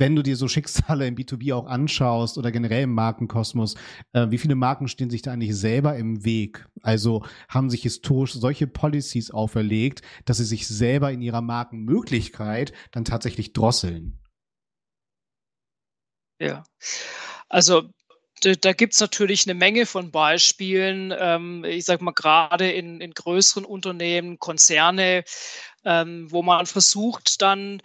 wenn 0.00 0.16
du 0.16 0.22
dir 0.22 0.36
so 0.36 0.48
Schicksale 0.48 1.06
im 1.06 1.14
B2B 1.14 1.54
auch 1.54 1.66
anschaust 1.66 2.38
oder 2.38 2.50
generell 2.50 2.84
im 2.84 2.94
Markenkosmos, 2.94 3.74
äh, 4.12 4.26
wie 4.30 4.38
viele 4.38 4.54
Marken 4.54 4.88
stehen 4.88 5.10
sich 5.10 5.22
da 5.22 5.32
eigentlich 5.32 5.54
selber 5.54 5.94
im 5.96 6.24
Weg? 6.24 6.66
Also 6.82 7.24
haben 7.48 7.70
sich 7.70 7.82
historisch 7.82 8.32
solche 8.32 8.66
Policies 8.66 9.30
auferlegt, 9.30 10.02
dass 10.24 10.38
sie 10.38 10.44
sich 10.44 10.66
selber 10.66 11.12
in 11.12 11.20
ihrer 11.20 11.42
Markenmöglichkeit 11.42 12.72
dann 12.90 13.04
tatsächlich 13.04 13.52
drosseln? 13.52 14.18
Ja. 16.40 16.64
Also 17.50 17.82
da, 18.40 18.72
gibt 18.72 18.94
es 18.94 19.00
natürlich 19.00 19.46
eine 19.46 19.54
Menge 19.54 19.84
von 19.84 20.10
Beispielen. 20.10 21.14
Ähm, 21.16 21.64
ich 21.64 21.84
sage 21.84 22.02
mal, 22.02 22.12
gerade 22.12 22.70
in, 22.70 23.02
in 23.02 23.12
größeren 23.12 23.66
Unternehmen, 23.66 24.38
Konzerne, 24.38 25.24
ähm, 25.84 26.32
wo 26.32 26.42
man 26.42 26.64
versucht 26.64 27.42
dann 27.42 27.82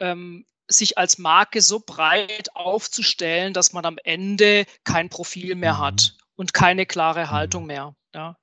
ähm, 0.00 0.46
sich 0.68 0.98
als 0.98 1.18
Marke 1.18 1.60
so 1.62 1.80
breit 1.80 2.54
aufzustellen, 2.54 3.54
dass 3.54 3.72
man 3.72 3.84
am 3.84 3.98
Ende 4.04 4.66
kein 4.84 5.08
Profil 5.08 5.54
mehr 5.54 5.74
mhm. 5.74 5.78
hat 5.78 6.16
und 6.36 6.54
keine 6.54 6.86
klare 6.86 7.26
mhm. 7.26 7.30
Haltung 7.30 7.66
mehr. 7.66 7.94
Ja. 8.14 8.36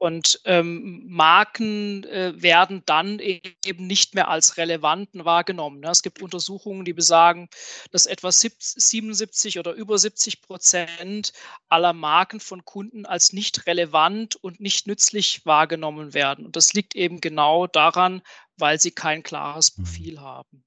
Und 0.00 0.40
ähm, 0.44 1.02
Marken 1.08 2.04
äh, 2.04 2.40
werden 2.40 2.84
dann 2.86 3.18
eben 3.18 3.88
nicht 3.88 4.14
mehr 4.14 4.28
als 4.28 4.56
relevanten 4.56 5.24
wahrgenommen. 5.24 5.80
Ne? 5.80 5.90
Es 5.90 6.02
gibt 6.02 6.22
Untersuchungen, 6.22 6.84
die 6.84 6.92
besagen, 6.92 7.48
dass 7.90 8.06
etwa 8.06 8.30
77 8.30 9.58
oder 9.58 9.72
über 9.72 9.98
70 9.98 10.40
Prozent 10.40 11.32
aller 11.68 11.92
Marken 11.92 12.38
von 12.38 12.64
Kunden 12.64 13.06
als 13.06 13.32
nicht 13.32 13.66
relevant 13.66 14.36
und 14.36 14.60
nicht 14.60 14.86
nützlich 14.86 15.44
wahrgenommen 15.44 16.14
werden. 16.14 16.46
Und 16.46 16.54
das 16.54 16.74
liegt 16.74 16.94
eben 16.94 17.20
genau 17.20 17.66
daran, 17.66 18.22
weil 18.56 18.78
sie 18.78 18.92
kein 18.92 19.24
klares 19.24 19.76
mhm. 19.76 19.82
Profil 19.82 20.20
haben. 20.20 20.64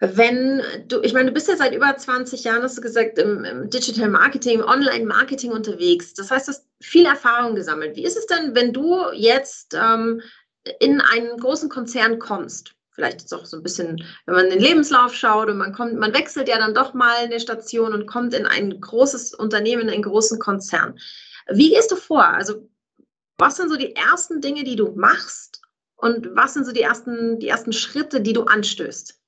Wenn 0.00 0.62
du, 0.88 1.00
ich 1.02 1.14
meine, 1.14 1.28
du 1.28 1.32
bist 1.32 1.48
ja 1.48 1.56
seit 1.56 1.74
über 1.74 1.96
20 1.96 2.44
Jahren, 2.44 2.62
hast 2.62 2.76
du 2.76 2.82
gesagt, 2.82 3.18
im, 3.18 3.44
im 3.44 3.70
Digital 3.70 4.08
Marketing, 4.08 4.60
im 4.60 4.66
Online-Marketing 4.66 5.52
unterwegs. 5.52 6.14
Das 6.14 6.30
heißt, 6.30 6.48
du 6.48 6.52
hast 6.52 6.66
viel 6.80 7.06
Erfahrung 7.06 7.54
gesammelt. 7.54 7.96
Wie 7.96 8.04
ist 8.04 8.16
es 8.16 8.26
denn, 8.26 8.54
wenn 8.54 8.72
du 8.72 9.00
jetzt 9.12 9.74
ähm, 9.80 10.20
in 10.80 11.00
einen 11.00 11.38
großen 11.38 11.68
Konzern 11.68 12.18
kommst? 12.18 12.74
Vielleicht 12.90 13.22
ist 13.22 13.32
auch 13.32 13.44
so 13.44 13.56
ein 13.56 13.62
bisschen, 13.62 14.04
wenn 14.26 14.34
man 14.34 14.50
den 14.50 14.60
Lebenslauf 14.60 15.14
schaut 15.14 15.48
und 15.48 15.58
man 15.58 15.72
kommt, 15.72 15.94
man 15.94 16.14
wechselt 16.14 16.48
ja 16.48 16.58
dann 16.58 16.74
doch 16.74 16.94
mal 16.94 17.16
eine 17.16 17.40
Station 17.40 17.92
und 17.92 18.06
kommt 18.06 18.34
in 18.34 18.46
ein 18.46 18.80
großes 18.80 19.34
Unternehmen, 19.34 19.82
in 19.82 19.90
einen 19.90 20.02
großen 20.02 20.38
Konzern. 20.38 20.98
Wie 21.48 21.70
gehst 21.70 21.90
du 21.90 21.96
vor? 21.96 22.24
Also, 22.24 22.68
was 23.36 23.56
sind 23.56 23.68
so 23.68 23.76
die 23.76 23.96
ersten 23.96 24.40
Dinge, 24.40 24.62
die 24.62 24.76
du 24.76 24.92
machst? 24.92 25.60
Und 25.96 26.28
was 26.34 26.54
sind 26.54 26.66
so 26.66 26.72
die 26.72 26.82
ersten, 26.82 27.38
die 27.38 27.48
ersten 27.48 27.72
Schritte, 27.72 28.20
die 28.20 28.32
du 28.32 28.44
anstößt? 28.44 29.18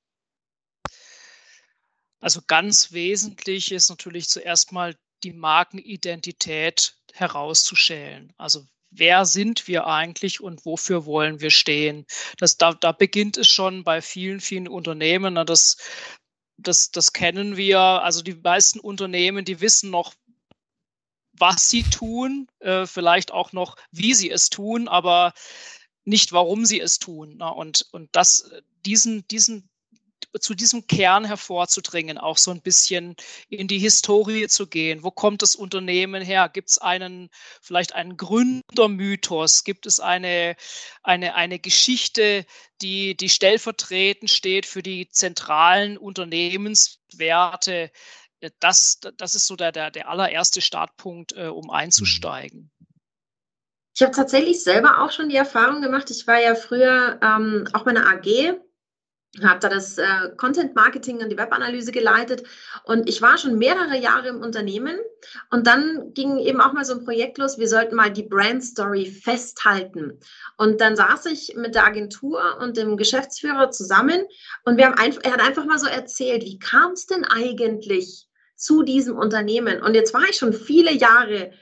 Also 2.21 2.41
ganz 2.47 2.93
wesentlich 2.93 3.73
ist 3.73 3.89
natürlich 3.89 4.29
zuerst 4.29 4.73
mal 4.73 4.97
die 5.23 5.33
Markenidentität 5.33 6.97
herauszustellen. 7.13 8.33
Also 8.37 8.67
wer 8.91 9.25
sind 9.25 9.69
wir 9.69 9.87
eigentlich 9.87 10.41
und 10.41 10.65
wofür 10.65 11.07
wollen 11.07 11.41
wir 11.41 11.51
stehen? 11.51 12.07
Das, 12.39 12.57
da, 12.57 12.73
da 12.73 12.93
beginnt 12.93 13.37
es 13.37 13.49
schon 13.49 13.85
bei 13.85 14.03
vielen, 14.03 14.41
vielen 14.41 14.69
Unternehmen. 14.69 15.35
Das, 15.47 15.77
das, 16.57 16.91
das 16.91 17.13
kennen 17.13 17.57
wir. 17.57 17.79
Also 17.81 18.23
die 18.23 18.35
meisten 18.35 18.81
Unternehmen, 18.81 19.45
die 19.45 19.61
wissen 19.61 19.91
noch, 19.91 20.15
was 21.39 21.69
sie 21.69 21.83
tun, 21.83 22.49
äh, 22.61 22.87
vielleicht 22.87 23.31
auch 23.31 23.53
noch, 23.53 23.77
wie 23.91 24.15
sie 24.15 24.31
es 24.31 24.49
tun, 24.49 24.89
aber 24.89 25.35
nicht, 26.05 26.33
warum 26.33 26.65
sie 26.65 26.81
es 26.81 26.99
tun. 26.99 27.37
Ne? 27.37 27.53
Und, 27.53 27.87
und 27.93 28.09
das, 28.13 28.51
diesen, 28.87 29.27
diesen 29.29 29.69
zu 30.41 30.55
diesem 30.55 30.87
Kern 30.87 31.25
hervorzudringen, 31.25 32.19
auch 32.19 32.39
so 32.39 32.51
ein 32.51 32.61
bisschen 32.61 33.17
in 33.49 33.69
die 33.69 33.79
Historie 33.79 34.49
zu 34.49 34.67
gehen. 34.67 35.03
Wo 35.03 35.11
kommt 35.11 35.43
das 35.43 35.57
Unternehmen 35.57 36.23
her? 36.23 36.49
Gibt 36.49 36.71
es 36.71 36.79
einen, 36.79 37.31
vielleicht 37.61 37.95
einen 37.95 38.17
Gründermythos? 38.17 39.65
Gibt 39.65 39.87
es 39.87 40.01
eine, 40.01 40.57
eine, 41.03 41.35
eine 41.35 41.59
Geschichte, 41.59 42.45
die, 42.83 43.17
die 43.17 43.29
stellvertretend 43.29 44.31
steht 44.31 44.67
für 44.67 44.83
die 44.83 45.09
zentralen 45.09 45.99
Unternehmenswerte? 45.99 47.91
Das, 48.61 49.01
das 49.17 49.35
ist 49.35 49.47
so 49.47 49.57
der, 49.57 49.73
der, 49.73 49.91
der 49.91 50.09
allererste 50.09 50.61
Startpunkt, 50.61 51.33
äh, 51.33 51.47
um 51.47 51.71
einzusteigen. 51.71 52.71
Ich 53.95 54.03
habe 54.03 54.13
tatsächlich 54.13 54.63
selber 54.63 55.03
auch 55.03 55.11
schon 55.11 55.31
die 55.31 55.37
Erfahrung 55.37 55.81
gemacht. 55.81 56.11
Ich 56.11 56.27
war 56.27 56.39
ja 56.39 56.55
früher 56.55 57.19
ähm, 57.23 57.67
auch 57.73 57.85
bei 57.85 57.93
einer 57.93 58.07
AG 58.07 58.59
habe 59.45 59.61
da 59.61 59.69
das 59.69 59.99
äh, 59.99 60.05
Content 60.37 60.75
Marketing 60.75 61.19
und 61.19 61.31
die 61.31 61.37
Webanalyse 61.37 61.93
geleitet. 61.93 62.43
Und 62.85 63.09
ich 63.09 63.21
war 63.21 63.37
schon 63.39 63.59
mehrere 63.59 63.99
Jahre 63.99 64.29
im 64.29 64.41
Unternehmen. 64.41 64.97
Und 65.51 65.67
dann 65.67 66.15
ging 66.15 66.39
eben 66.39 66.61
auch 66.61 66.73
mal 66.73 66.85
so 66.85 66.95
ein 66.95 67.05
Projekt 67.05 67.39
los, 67.39 67.59
wir 67.59 67.69
sollten 67.69 67.97
mal 67.97 68.11
die 68.11 68.23
Brand 68.23 68.65
Story 68.65 69.07
festhalten. 69.07 70.19
Und 70.57 70.81
dann 70.81 70.97
saß 70.97 71.27
ich 71.27 71.55
mit 71.57 71.75
der 71.75 71.85
Agentur 71.85 72.59
und 72.61 72.77
dem 72.77 72.97
Geschäftsführer 72.97 73.71
zusammen. 73.71 74.25
Und 74.65 74.77
wir 74.77 74.87
haben 74.87 74.99
einfach, 74.99 75.23
er 75.25 75.33
hat 75.33 75.41
einfach 75.41 75.67
mal 75.67 75.79
so 75.79 75.87
erzählt, 75.87 76.45
wie 76.45 76.59
kam 76.59 76.93
es 76.93 77.07
denn 77.07 77.25
eigentlich 77.25 78.27
zu 78.55 78.83
diesem 78.83 79.17
Unternehmen? 79.17 79.83
Und 79.83 79.95
jetzt 79.95 80.15
war 80.15 80.25
ich 80.29 80.37
schon 80.37 80.53
viele 80.53 80.93
Jahre 80.93 81.53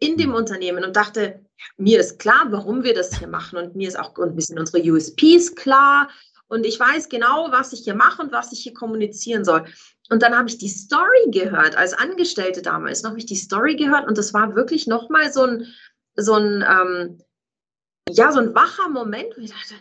in 0.00 0.16
dem 0.16 0.34
Unternehmen 0.34 0.84
und 0.84 0.94
dachte, 0.94 1.44
mir 1.76 1.98
ist 1.98 2.20
klar, 2.20 2.46
warum 2.50 2.84
wir 2.84 2.94
das 2.94 3.18
hier 3.18 3.26
machen. 3.26 3.58
Und 3.58 3.74
mir 3.74 3.88
ist 3.88 3.98
auch 3.98 4.16
ein 4.18 4.36
bisschen 4.36 4.58
unsere 4.58 4.80
USPs 4.82 5.56
klar 5.56 6.08
und 6.48 6.66
ich 6.66 6.80
weiß 6.80 7.08
genau, 7.08 7.52
was 7.52 7.72
ich 7.72 7.80
hier 7.80 7.94
mache 7.94 8.22
und 8.22 8.32
was 8.32 8.52
ich 8.52 8.60
hier 8.60 8.74
kommunizieren 8.74 9.44
soll. 9.44 9.64
Und 10.10 10.22
dann 10.22 10.36
habe 10.36 10.48
ich 10.48 10.58
die 10.58 10.68
Story 10.68 11.30
gehört, 11.30 11.76
als 11.76 11.92
Angestellte 11.92 12.62
damals, 12.62 13.02
noch 13.02 13.10
habe 13.10 13.18
ich 13.18 13.26
die 13.26 13.36
Story 13.36 13.76
gehört 13.76 14.08
und 14.08 14.16
das 14.16 14.32
war 14.34 14.54
wirklich 14.54 14.86
nochmal 14.86 15.32
so 15.32 15.42
ein, 15.44 15.66
so 16.16 16.34
ein, 16.34 16.64
ähm, 16.68 17.22
ja, 18.08 18.32
so 18.32 18.40
ein 18.40 18.54
wacher 18.54 18.88
Moment, 18.88 19.36
wo 19.36 19.42
ich 19.42 19.50
dachte, 19.50 19.74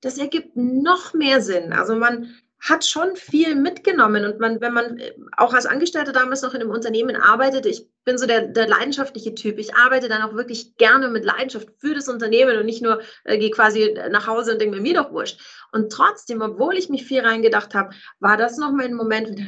das 0.00 0.18
ergibt 0.18 0.56
noch 0.56 1.12
mehr 1.12 1.40
Sinn. 1.40 1.72
Also 1.72 1.96
man, 1.96 2.34
hat 2.64 2.86
schon 2.86 3.14
viel 3.14 3.54
mitgenommen. 3.54 4.24
Und 4.24 4.40
man, 4.40 4.60
wenn 4.60 4.72
man 4.72 4.98
äh, 4.98 5.12
auch 5.36 5.52
als 5.52 5.66
Angestellter 5.66 6.12
damals 6.12 6.40
noch 6.40 6.54
in 6.54 6.62
einem 6.62 6.70
Unternehmen 6.70 7.14
arbeitet, 7.14 7.66
ich 7.66 7.86
bin 8.04 8.16
so 8.16 8.26
der, 8.26 8.48
der 8.48 8.66
leidenschaftliche 8.66 9.34
Typ. 9.34 9.58
Ich 9.58 9.74
arbeite 9.74 10.08
dann 10.08 10.22
auch 10.22 10.34
wirklich 10.34 10.76
gerne 10.76 11.08
mit 11.10 11.24
Leidenschaft 11.24 11.68
für 11.76 11.94
das 11.94 12.08
Unternehmen 12.08 12.56
und 12.56 12.64
nicht 12.64 12.82
nur 12.82 13.02
äh, 13.24 13.38
gehe 13.38 13.50
quasi 13.50 13.94
nach 14.10 14.26
Hause 14.26 14.52
und 14.52 14.60
denke 14.60 14.76
mir, 14.76 14.82
mir 14.82 14.94
doch 14.94 15.12
wurscht. 15.12 15.40
Und 15.72 15.92
trotzdem, 15.92 16.40
obwohl 16.40 16.76
ich 16.76 16.88
mich 16.88 17.04
viel 17.04 17.20
reingedacht 17.20 17.74
habe, 17.74 17.94
war 18.18 18.38
das 18.38 18.56
nochmal 18.56 18.86
ein 18.86 18.94
Moment, 18.94 19.38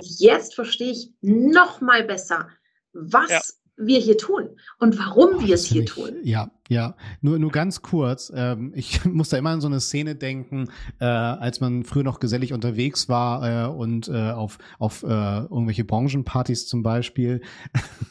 jetzt 0.00 0.54
verstehe 0.54 0.92
ich 0.92 1.10
noch 1.22 1.80
mal 1.80 2.04
besser, 2.04 2.50
was 2.92 3.30
ja 3.30 3.40
wir 3.80 3.98
hier 3.98 4.18
tun 4.18 4.50
und 4.78 4.98
warum 4.98 5.36
oh, 5.36 5.40
wir 5.46 5.54
es 5.54 5.64
hier 5.64 5.82
ich, 5.82 5.90
tun. 5.90 6.10
Ja, 6.22 6.50
ja. 6.68 6.94
Nur, 7.20 7.38
nur 7.38 7.50
ganz 7.50 7.82
kurz. 7.82 8.32
Ähm, 8.34 8.72
ich 8.76 9.04
muss 9.04 9.28
da 9.28 9.38
immer 9.38 9.50
an 9.50 9.60
so 9.60 9.68
eine 9.68 9.80
Szene 9.80 10.14
denken, 10.14 10.68
äh, 11.00 11.04
als 11.04 11.60
man 11.60 11.84
früher 11.84 12.04
noch 12.04 12.20
gesellig 12.20 12.52
unterwegs 12.52 13.08
war 13.08 13.66
äh, 13.66 13.68
und 13.68 14.08
äh, 14.08 14.30
auf, 14.30 14.58
auf 14.78 15.02
äh, 15.02 15.06
irgendwelche 15.06 15.84
Branchenpartys 15.84 16.66
zum 16.66 16.82
Beispiel. 16.82 17.40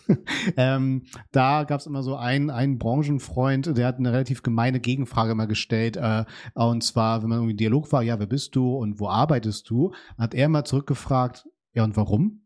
ähm, 0.57 1.03
da 1.31 1.63
gab 1.63 1.79
es 1.79 1.87
immer 1.87 2.03
so 2.03 2.15
einen, 2.15 2.49
einen 2.49 2.77
Branchenfreund, 2.77 3.77
der 3.77 3.87
hat 3.87 3.97
eine 3.97 4.11
relativ 4.11 4.43
gemeine 4.43 4.79
Gegenfrage 4.79 5.35
mal 5.35 5.45
gestellt. 5.45 5.97
Äh, 5.97 6.25
und 6.53 6.83
zwar, 6.83 7.21
wenn 7.21 7.29
man 7.29 7.37
irgendwie 7.39 7.51
im 7.51 7.57
Dialog 7.57 7.91
war, 7.91 8.03
ja, 8.03 8.19
wer 8.19 8.27
bist 8.27 8.55
du 8.55 8.75
und 8.75 8.99
wo 8.99 9.07
arbeitest 9.07 9.69
du, 9.69 9.93
hat 10.17 10.33
er 10.33 10.49
mal 10.49 10.65
zurückgefragt, 10.65 11.47
ja, 11.73 11.83
und 11.83 11.95
warum? 11.95 12.41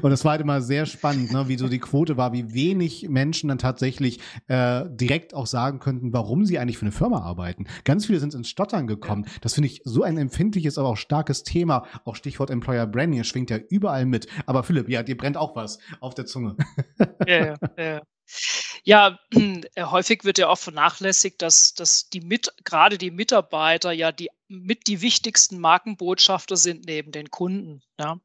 Und 0.00 0.10
das 0.10 0.24
war 0.24 0.32
halt 0.32 0.40
immer 0.40 0.60
sehr 0.60 0.86
spannend, 0.86 1.32
ne, 1.32 1.48
wie 1.48 1.56
so 1.56 1.68
die 1.68 1.78
Quote 1.78 2.16
war, 2.16 2.32
wie 2.32 2.54
wenig 2.54 3.08
Menschen 3.08 3.48
dann 3.48 3.58
tatsächlich 3.58 4.20
äh, 4.48 4.84
direkt 4.88 5.34
auch 5.34 5.46
sagen 5.46 5.78
könnten, 5.78 6.12
warum 6.12 6.44
sie 6.44 6.58
eigentlich 6.58 6.78
für 6.78 6.86
eine 6.86 6.92
Firma 6.92 7.22
arbeiten. 7.22 7.66
Ganz 7.84 8.06
viele 8.06 8.20
sind 8.20 8.34
ins 8.34 8.48
Stottern 8.48 8.86
gekommen. 8.86 9.26
Das 9.40 9.54
finde 9.54 9.68
ich 9.68 9.82
so 9.84 10.02
ein 10.02 10.18
empfindliches, 10.18 10.78
aber 10.78 10.88
auch 10.88 10.96
starkes 10.96 11.42
Thema. 11.42 11.86
Auch 12.04 12.16
Stichwort 12.16 12.50
Employer 12.50 12.86
Branding, 12.86 13.24
schwingt 13.24 13.50
ja 13.50 13.58
überall 13.58 14.06
mit. 14.06 14.26
Aber 14.46 14.62
Philipp, 14.62 14.88
ja, 14.88 15.02
dir 15.02 15.16
brennt 15.16 15.36
auch 15.36 15.56
was 15.56 15.78
auf 16.00 16.14
der 16.14 16.26
Zunge. 16.26 16.56
Ja, 17.26 17.46
ja, 17.46 17.56
ja. 17.78 18.02
Ja, 18.84 19.18
häufig 19.78 20.24
wird 20.24 20.38
ja 20.38 20.48
auch 20.48 20.58
vernachlässigt, 20.58 21.40
dass, 21.42 21.74
dass 21.74 22.08
die 22.08 22.20
mit, 22.20 22.52
gerade 22.64 22.98
die 22.98 23.10
Mitarbeiter 23.10 23.92
ja 23.92 24.10
die 24.10 24.28
mit 24.52 24.86
die 24.86 25.00
wichtigsten 25.00 25.58
Markenbotschafter 25.58 26.56
sind 26.56 26.86
neben 26.86 27.10
den 27.10 27.30
Kunden. 27.30 27.82
Ja. 27.98 28.20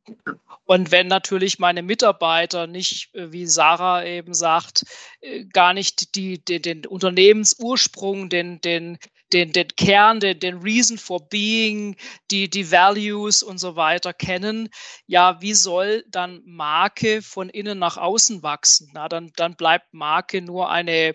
Und 0.66 0.92
wenn 0.92 1.08
natürlich 1.08 1.60
meine 1.60 1.82
Mitarbeiter 1.82 2.68
nicht, 2.68 3.16
äh, 3.16 3.32
wie 3.32 3.48
Sarah 3.48 4.04
eben 4.06 4.34
sagt, 4.34 4.84
äh, 5.22 5.46
gar 5.46 5.74
nicht 5.74 6.16
die, 6.16 6.44
den, 6.44 6.62
den 6.62 6.86
Unternehmensursprung, 6.86 8.30
den, 8.30 8.60
den, 8.62 8.98
den, 9.34 9.52
den 9.52 9.68
Kern, 9.76 10.20
den, 10.20 10.40
den 10.40 10.58
Reason 10.58 10.98
for 10.98 11.28
Being, 11.30 11.96
die, 12.32 12.50
die 12.50 12.72
Values 12.72 13.44
und 13.44 13.58
so 13.58 13.76
weiter 13.76 14.14
kennen, 14.14 14.70
ja, 15.06 15.42
wie 15.42 15.54
soll 15.54 16.04
dann 16.10 16.42
Marke 16.46 17.22
von 17.22 17.50
innen 17.50 17.80
nach 17.80 17.98
außen 17.98 18.44
wachsen? 18.44 18.92
Na, 18.94 19.08
dann, 19.08 19.32
dann 19.36 19.56
bleibt 19.56 19.94
Marke 19.94 20.42
nur 20.42 20.70
eine, 20.70 21.14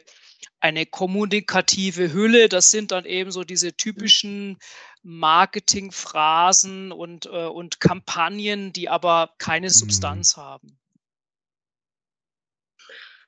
eine 0.60 0.86
kommunikative 0.86 2.12
Hülle. 2.12 2.48
Das 2.48 2.70
sind 2.70 2.92
dann 2.92 3.04
eben 3.04 3.30
so 3.30 3.44
diese 3.44 3.74
typischen 3.76 4.58
Marketingphrasen 5.02 6.92
und, 6.92 7.26
äh, 7.26 7.46
und 7.46 7.80
Kampagnen, 7.80 8.72
die 8.72 8.88
aber 8.88 9.30
keine 9.38 9.66
mhm. 9.66 9.72
Substanz 9.72 10.36
haben. 10.36 10.78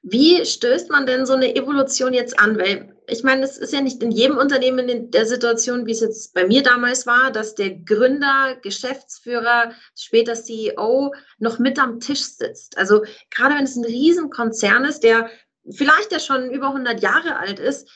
Wie 0.07 0.45
stößt 0.45 0.91
man 0.91 1.07
denn 1.07 1.25
so 1.25 1.33
eine 1.33 1.57
Evolution 1.57 2.13
jetzt 2.13 2.39
an? 2.39 2.59
Weil 2.59 2.95
ich 3.07 3.23
meine, 3.23 3.43
es 3.43 3.57
ist 3.57 3.73
ja 3.73 3.81
nicht 3.81 4.03
in 4.03 4.11
jedem 4.11 4.37
Unternehmen 4.37 4.87
in 4.89 5.11
der 5.11 5.25
Situation, 5.25 5.87
wie 5.87 5.93
es 5.93 6.01
jetzt 6.01 6.35
bei 6.35 6.47
mir 6.47 6.63
damals 6.63 7.07
war, 7.07 7.33
dass 7.33 7.55
der 7.55 7.71
Gründer, 7.71 8.57
Geschäftsführer, 8.63 9.73
später 9.99 10.35
CEO 10.35 11.15
noch 11.39 11.59
mit 11.59 11.79
am 11.79 12.01
Tisch 12.01 12.23
sitzt. 12.23 12.77
Also 12.77 13.03
gerade 13.31 13.55
wenn 13.55 13.65
es 13.65 13.77
ein 13.77 13.85
Riesenkonzern 13.85 14.85
ist, 14.85 15.01
der 15.01 15.31
vielleicht 15.71 16.13
ja 16.13 16.21
schon 16.21 16.51
über 16.51 16.69
100 16.69 17.03
Jahre 17.03 17.37
alt 17.37 17.59
ist, 17.59 17.89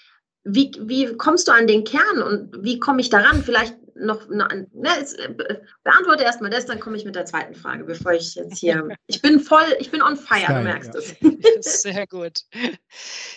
wie, 0.48 0.72
wie 0.80 1.16
kommst 1.16 1.48
du 1.48 1.52
an 1.52 1.66
den 1.66 1.84
Kern 1.84 2.22
und 2.22 2.64
wie 2.64 2.78
komme 2.78 3.00
ich 3.00 3.10
daran? 3.10 3.42
Vielleicht 3.42 3.76
noch, 3.94 4.28
ne, 4.28 4.68
jetzt, 4.96 5.18
äh, 5.18 5.34
beantworte 5.82 6.22
erstmal 6.22 6.50
das, 6.50 6.66
dann 6.66 6.80
komme 6.80 6.96
ich 6.96 7.04
mit 7.04 7.16
der 7.16 7.24
zweiten 7.24 7.54
Frage, 7.54 7.84
bevor 7.84 8.12
ich 8.12 8.34
jetzt 8.34 8.58
hier. 8.58 8.88
Ich 9.06 9.22
bin 9.22 9.40
voll, 9.40 9.64
ich 9.78 9.90
bin 9.90 10.02
on 10.02 10.16
fire, 10.16 10.46
Geil, 10.46 10.56
du 10.58 10.62
merkst 10.62 10.94
ja. 10.94 11.00
es. 11.60 11.82
Sehr 11.82 12.06
gut. 12.06 12.40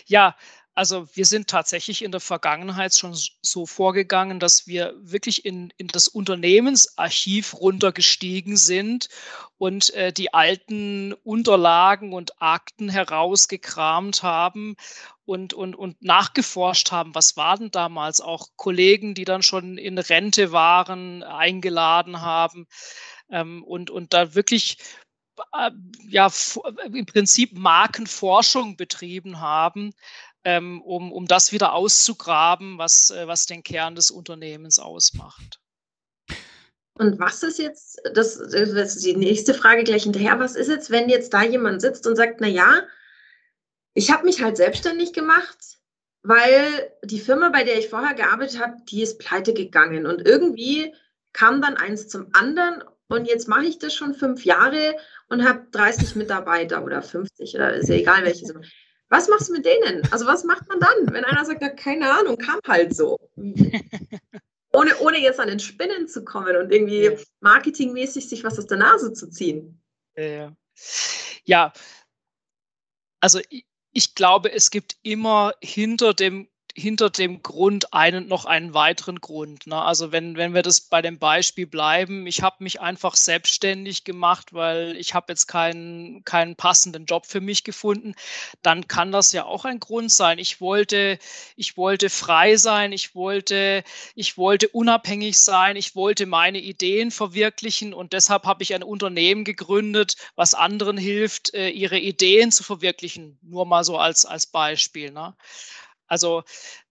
Ja, 0.06 0.36
also 0.74 1.08
wir 1.14 1.26
sind 1.26 1.48
tatsächlich 1.48 2.02
in 2.04 2.12
der 2.12 2.22
Vergangenheit 2.22 2.98
schon 2.98 3.18
so 3.42 3.66
vorgegangen, 3.66 4.40
dass 4.40 4.68
wir 4.68 4.96
wirklich 5.02 5.44
in, 5.46 5.74
in 5.78 5.88
das 5.88 6.08
Unternehmensarchiv 6.08 7.56
runtergestiegen 7.60 8.56
sind 8.56 9.10
und 9.58 9.94
äh, 9.94 10.14
die 10.14 10.34
alten 10.34 11.14
Unterlagen 11.24 12.14
und 12.14 12.42
Akten 12.42 12.88
herausgekramt 12.90 14.24
haben 14.24 14.76
und, 15.26 15.54
und, 15.54 15.76
und 15.76 16.02
nachgeforscht 16.02 16.92
haben, 16.92 17.16
was 17.16 17.36
waren 17.36 17.72
damals? 17.72 18.22
Auch 18.22 18.48
Kollegen, 18.56 19.14
die 19.14 19.26
dann 19.26 19.44
schon 19.44 19.78
in 19.78 19.98
Rente 19.98 20.52
waren, 20.52 21.22
eingeladen 21.24 22.22
haben 22.22 22.68
ähm, 23.30 23.64
und, 23.64 23.90
und 23.90 24.14
da 24.14 24.36
wirklich 24.36 24.78
äh, 25.54 25.72
ja, 26.08 26.32
im 26.86 27.06
Prinzip 27.06 27.58
Markenforschung 27.58 28.78
betrieben 28.78 29.40
haben, 29.40 29.94
ähm, 30.44 30.82
um, 30.82 31.12
um 31.12 31.28
das 31.28 31.52
wieder 31.52 31.74
auszugraben, 31.74 32.78
was, 32.78 33.12
äh, 33.12 33.28
was 33.28 33.46
den 33.46 33.64
Kern 33.64 33.96
des 33.96 34.12
Unternehmens 34.12 34.80
ausmacht. 34.80 35.60
Und 36.96 37.20
was 37.20 37.42
ist 37.42 37.58
jetzt, 37.58 38.02
das, 38.14 38.38
das 38.38 38.96
ist 38.96 39.06
die 39.06 39.16
nächste 39.16 39.54
Frage 39.54 39.84
gleich 39.84 40.04
hinterher, 40.04 40.40
was 40.40 40.56
ist 40.56 40.68
jetzt, 40.68 40.92
wenn 40.92 41.10
jetzt 41.10 41.34
da 41.34 41.44
jemand 41.44 41.82
sitzt 41.82 42.06
und 42.06 42.16
sagt, 42.16 42.42
na 42.42 42.48
ja, 42.48 42.84
ich 43.94 44.12
habe 44.12 44.26
mich 44.26 44.44
halt 44.44 44.58
selbstständig 44.58 45.14
gemacht, 45.14 45.80
weil 46.24 46.92
die 47.04 47.20
Firma, 47.20 47.50
bei 47.50 47.64
der 47.64 47.80
ich 47.80 47.90
vorher 47.90 48.14
gearbeitet 48.14 48.62
habe, 48.62 48.78
die 48.90 49.02
ist 49.02 49.20
pleite 49.20 49.54
gegangen 49.54 50.06
und 50.06 50.26
irgendwie 50.26 50.94
kam 51.34 51.62
dann 51.62 51.78
eins 51.78 52.08
zum 52.08 52.28
anderen 52.34 52.84
und 53.08 53.26
jetzt 53.28 53.48
mache 53.48 53.66
ich 53.66 53.80
das 53.80 53.94
schon 53.94 54.14
fünf 54.14 54.46
Jahre 54.46 54.96
und 55.28 55.48
habe 55.48 55.68
30 55.72 56.16
Mitarbeiter 56.16 56.84
oder 56.84 57.02
50 57.02 57.56
oder 57.56 57.74
ist 57.74 57.90
ja 57.90 57.96
egal 57.96 58.24
welche. 58.26 58.46
Was 59.12 59.28
machst 59.28 59.50
du 59.50 59.54
mit 59.54 59.66
denen? 59.66 60.02
Also 60.12 60.26
was 60.26 60.46
macht 60.46 60.70
man 60.70 60.80
dann, 60.80 61.14
wenn 61.14 61.26
einer 61.26 61.44
sagt, 61.44 61.62
ja, 61.62 61.70
keine 61.70 62.10
Ahnung, 62.10 62.38
kam 62.38 62.62
halt 62.66 62.96
so. 62.96 63.20
ohne, 64.74 64.98
ohne 65.00 65.20
jetzt 65.20 65.40
an 65.40 65.50
den 65.50 65.60
Spinnen 65.60 66.08
zu 66.08 66.24
kommen 66.24 66.56
und 66.56 66.72
irgendwie 66.72 67.04
ja. 67.04 67.12
marketingmäßig 67.42 68.30
sich 68.30 68.46
was 68.46 68.58
aus 68.58 68.68
der 68.68 68.78
Nase 68.78 69.12
zu 69.12 69.30
ziehen. 69.30 69.82
Ja, 70.16 70.54
ja. 71.44 71.74
also 73.20 73.42
ich, 73.50 73.66
ich 73.92 74.16
glaube, 74.16 74.54
es 74.54 74.72
gibt 74.72 74.96
immer 75.04 75.56
hinter 75.62 76.14
dem 76.14 76.48
hinter 76.76 77.10
dem 77.10 77.42
Grund 77.42 77.94
einen 77.94 78.28
noch 78.28 78.46
einen 78.46 78.74
weiteren 78.74 79.20
Grund. 79.20 79.68
Ne? 79.68 79.82
Also 79.82 80.12
wenn, 80.12 80.38
wenn 80.38 80.54
wir 80.54 80.62
das 80.62 80.82
bei 80.82 81.02
dem 81.02 81.20
Beispiel 81.20 81.68
bleiben, 81.68 82.28
ich 82.28 82.42
habe 82.42 82.64
mich 82.64 82.80
einfach 82.82 83.16
selbstständig 83.16 84.04
gemacht, 84.04 84.54
weil 84.54 84.96
ich 84.98 85.14
habe 85.14 85.28
jetzt 85.30 85.48
keinen, 85.48 86.24
keinen 86.24 86.56
passenden 86.56 87.06
Job 87.06 87.26
für 87.26 87.42
mich 87.42 87.64
gefunden, 87.64 88.16
dann 88.62 88.88
kann 88.88 89.12
das 89.12 89.32
ja 89.32 89.46
auch 89.46 89.66
ein 89.66 89.80
Grund 89.80 90.12
sein. 90.12 90.40
Ich 90.40 90.62
wollte, 90.62 91.20
ich 91.56 91.78
wollte 91.78 92.10
frei 92.10 92.56
sein, 92.56 92.92
ich 92.92 93.16
wollte, 93.16 93.84
ich 94.16 94.38
wollte 94.38 94.70
unabhängig 94.70 95.38
sein, 95.40 95.76
ich 95.76 95.96
wollte 95.96 96.26
meine 96.26 96.60
Ideen 96.60 97.12
verwirklichen 97.12 97.94
und 97.94 98.14
deshalb 98.14 98.46
habe 98.46 98.64
ich 98.64 98.74
ein 98.74 98.84
Unternehmen 98.84 99.44
gegründet, 99.44 100.16
was 100.36 100.54
anderen 100.54 100.98
hilft, 100.98 101.54
äh, 101.54 101.70
ihre 101.70 102.00
Ideen 102.00 102.52
zu 102.52 102.64
verwirklichen. 102.64 103.38
Nur 103.42 103.66
mal 103.66 103.84
so 103.84 103.98
als, 103.98 104.26
als 104.26 104.48
Beispiel. 104.48 105.12
Ne? 105.12 105.36
Also 106.12 106.44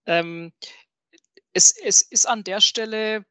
ähm, 0.06 0.50
es, 1.52 1.72
es 1.76 2.00
ist 2.00 2.24
an 2.24 2.42
der 2.42 2.62
Stelle 2.62 3.26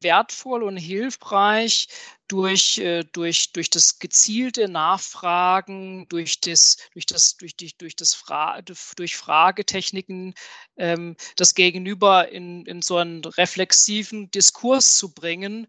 wertvoll 0.00 0.62
und 0.62 0.76
hilfreich 0.76 1.88
durch, 2.28 2.78
äh, 2.78 3.02
durch, 3.02 3.52
durch 3.52 3.68
das 3.68 3.98
gezielte 3.98 4.68
Nachfragen, 4.68 6.06
durch 6.08 6.38
das, 6.40 6.76
durch 6.92 7.04
das, 7.04 7.36
durch 7.36 7.56
die, 7.56 7.76
durch 7.78 7.96
das 7.96 8.14
Fra 8.14 8.62
durch 8.62 9.16
Fragetechniken 9.16 10.34
ähm, 10.76 11.16
das 11.34 11.56
Gegenüber 11.56 12.28
in, 12.28 12.64
in 12.66 12.80
so 12.80 12.96
einen 12.98 13.24
reflexiven 13.24 14.30
Diskurs 14.30 14.96
zu 14.98 15.12
bringen, 15.12 15.66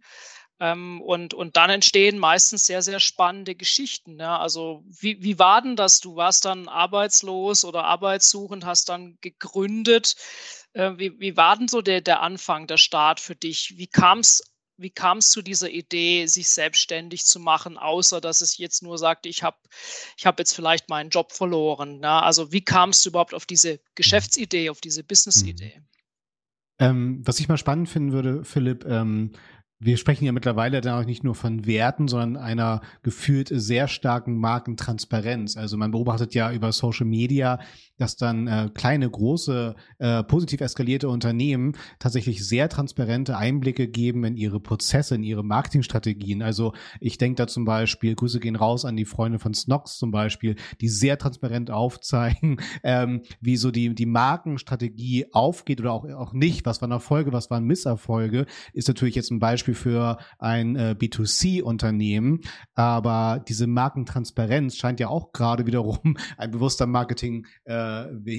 ähm, 0.60 1.02
und, 1.02 1.34
und 1.34 1.56
dann 1.56 1.70
entstehen 1.70 2.18
meistens 2.18 2.66
sehr, 2.66 2.82
sehr 2.82 3.00
spannende 3.00 3.56
Geschichten. 3.56 4.20
Ja? 4.20 4.40
Also 4.40 4.84
wie, 4.88 5.22
wie 5.22 5.38
war 5.38 5.62
denn 5.62 5.76
das? 5.76 6.00
Du 6.00 6.16
warst 6.16 6.46
dann 6.46 6.68
arbeitslos 6.68 7.64
oder 7.64 7.84
arbeitssuchend, 7.84 8.66
hast 8.66 8.90
dann 8.90 9.18
gegründet. 9.22 10.16
Äh, 10.74 10.94
wie, 10.98 11.20
wie 11.20 11.38
war 11.38 11.58
denn 11.58 11.68
so 11.68 11.82
der, 11.82 12.02
der 12.02 12.22
Anfang, 12.22 12.68
der 12.68 12.78
Start 12.78 13.20
für 13.20 13.36
dich? 13.36 13.78
Wie 13.78 13.88
kam 13.88 14.20
es 14.20 14.44
wie 14.80 14.92
kam 14.92 15.18
es 15.18 15.32
zu 15.32 15.42
dieser 15.42 15.72
Idee, 15.72 16.28
sich 16.28 16.50
selbstständig 16.50 17.26
zu 17.26 17.40
machen, 17.40 17.78
außer 17.78 18.22
dass 18.22 18.42
es 18.42 18.58
jetzt 18.58 18.84
nur 18.84 19.00
sagt, 19.00 19.26
ich 19.26 19.42
habe 19.42 19.58
ich 20.18 20.26
hab 20.28 20.38
jetzt 20.38 20.54
vielleicht 20.54 20.88
meinen 20.88 21.10
Job 21.10 21.32
verloren. 21.32 22.00
Ja? 22.04 22.22
Also 22.22 22.52
wie 22.52 22.62
kamst 22.62 23.04
du 23.04 23.10
überhaupt 23.10 23.34
auf 23.34 23.48
diese 23.48 23.80
Geschäftsidee, 23.96 24.70
auf 24.70 24.80
diese 24.80 25.04
Businessidee? 25.04 25.80
Mhm. 25.80 25.88
Ähm, 26.80 27.22
was 27.26 27.40
ich 27.40 27.48
mal 27.48 27.58
spannend 27.58 27.90
finden 27.90 28.12
würde, 28.12 28.44
Philipp, 28.44 28.86
ähm, 28.86 29.32
wir 29.80 29.98
sprechen 29.98 30.26
ja 30.26 30.32
mittlerweile 30.32 30.82
dann 30.82 31.00
auch 31.00 31.06
nicht 31.06 31.24
nur 31.24 31.36
von 31.36 31.68
Werten, 31.68 32.08
sondern 32.08 32.36
einer 32.36 32.82
gefühlt 33.04 33.50
sehr 33.52 33.88
starken 33.88 34.38
Markentransparenz. 34.38 35.56
Also 35.56 35.78
man 35.78 35.92
beobachtet 35.92 36.34
ja 36.34 36.52
über 36.52 36.72
Social 36.72 37.06
Media, 37.06 37.60
dass 37.98 38.16
dann 38.16 38.48
äh, 38.48 38.70
kleine, 38.74 39.08
große, 39.10 39.76
äh, 40.00 40.24
positiv 40.24 40.62
eskalierte 40.62 41.10
Unternehmen 41.10 41.74
tatsächlich 42.00 42.48
sehr 42.48 42.70
transparente 42.70 43.38
Einblicke 43.38 43.88
geben 43.88 44.24
in 44.24 44.36
ihre 44.36 44.60
Prozesse, 44.60 45.16
in 45.16 45.24
ihre 45.24 45.44
Marketingstrategien. 45.44 46.42
Also 46.42 46.74
ich 47.00 47.20
denke 47.20 47.36
da 47.36 47.48
zum 47.48 47.66
Beispiel, 47.66 48.16
Grüße 48.16 48.40
gehen 48.40 48.56
raus 48.56 48.84
an 48.84 48.96
die 48.96 49.06
Freunde 49.06 49.38
von 49.38 49.54
Snox 49.54 50.00
zum 50.00 50.10
Beispiel, 50.10 50.56
die 50.82 50.90
sehr 50.90 51.20
transparent 51.20 51.70
aufzeigen, 51.70 52.58
ähm, 52.84 53.22
wie 53.42 53.58
so 53.58 53.70
die, 53.70 53.94
die 53.94 54.06
Markenstrategie 54.08 55.28
aufgeht 55.34 55.82
oder 55.82 55.92
auch, 55.92 56.10
auch 56.10 56.34
nicht. 56.34 56.66
Was 56.66 56.82
waren 56.82 56.92
Erfolge, 56.92 57.32
was 57.32 57.52
waren 57.52 57.66
Misserfolge, 57.66 58.48
ist 58.74 58.88
natürlich 58.88 59.14
jetzt 59.14 59.30
ein 59.30 59.40
Beispiel 59.40 59.67
für 59.74 60.18
ein 60.40 60.76
äh, 60.76 60.96
B2C-Unternehmen. 60.98 62.42
Aber 62.76 63.44
diese 63.48 63.68
Markentransparenz 63.68 64.78
scheint 64.78 65.00
ja 65.00 65.10
auch 65.10 65.32
gerade 65.32 65.66
wiederum 65.66 66.18
ein 66.38 66.52
bewusster 66.52 66.88
Marketing 66.88 67.46
äh, 67.66 67.74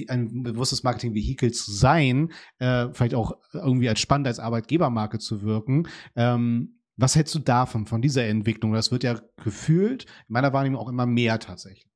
ein 0.07 0.43
bewusstes 0.43 0.83
Marketing-Vehikel 0.83 1.51
zu 1.51 1.71
sein, 1.71 2.31
äh, 2.59 2.87
vielleicht 2.93 3.15
auch 3.15 3.33
irgendwie 3.53 3.89
als 3.89 3.99
spannend 3.99 4.27
als 4.27 4.39
Arbeitgebermarke 4.39 5.19
zu 5.19 5.41
wirken. 5.41 5.87
Ähm, 6.15 6.79
was 6.97 7.15
hältst 7.15 7.33
du 7.33 7.39
davon, 7.39 7.85
von 7.85 8.01
dieser 8.01 8.25
Entwicklung? 8.25 8.73
Das 8.73 8.91
wird 8.91 9.03
ja 9.03 9.21
gefühlt, 9.41 10.03
in 10.03 10.33
meiner 10.33 10.51
Wahrnehmung 10.51 10.81
auch 10.81 10.89
immer 10.89 11.05
mehr 11.05 11.39
tatsächlich. 11.39 11.89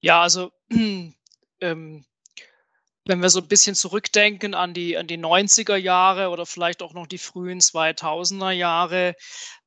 Ja, 0.00 0.20
also 0.20 0.50
ähm, 1.60 2.04
wenn 3.04 3.20
wir 3.20 3.30
so 3.30 3.40
ein 3.40 3.48
bisschen 3.48 3.74
zurückdenken 3.74 4.54
an 4.54 4.74
die, 4.74 4.96
an 4.96 5.06
die 5.06 5.18
90er 5.18 5.76
Jahre 5.76 6.30
oder 6.30 6.46
vielleicht 6.46 6.82
auch 6.82 6.94
noch 6.94 7.06
die 7.06 7.18
frühen 7.18 7.60
2000er 7.60 8.50
Jahre, 8.50 9.14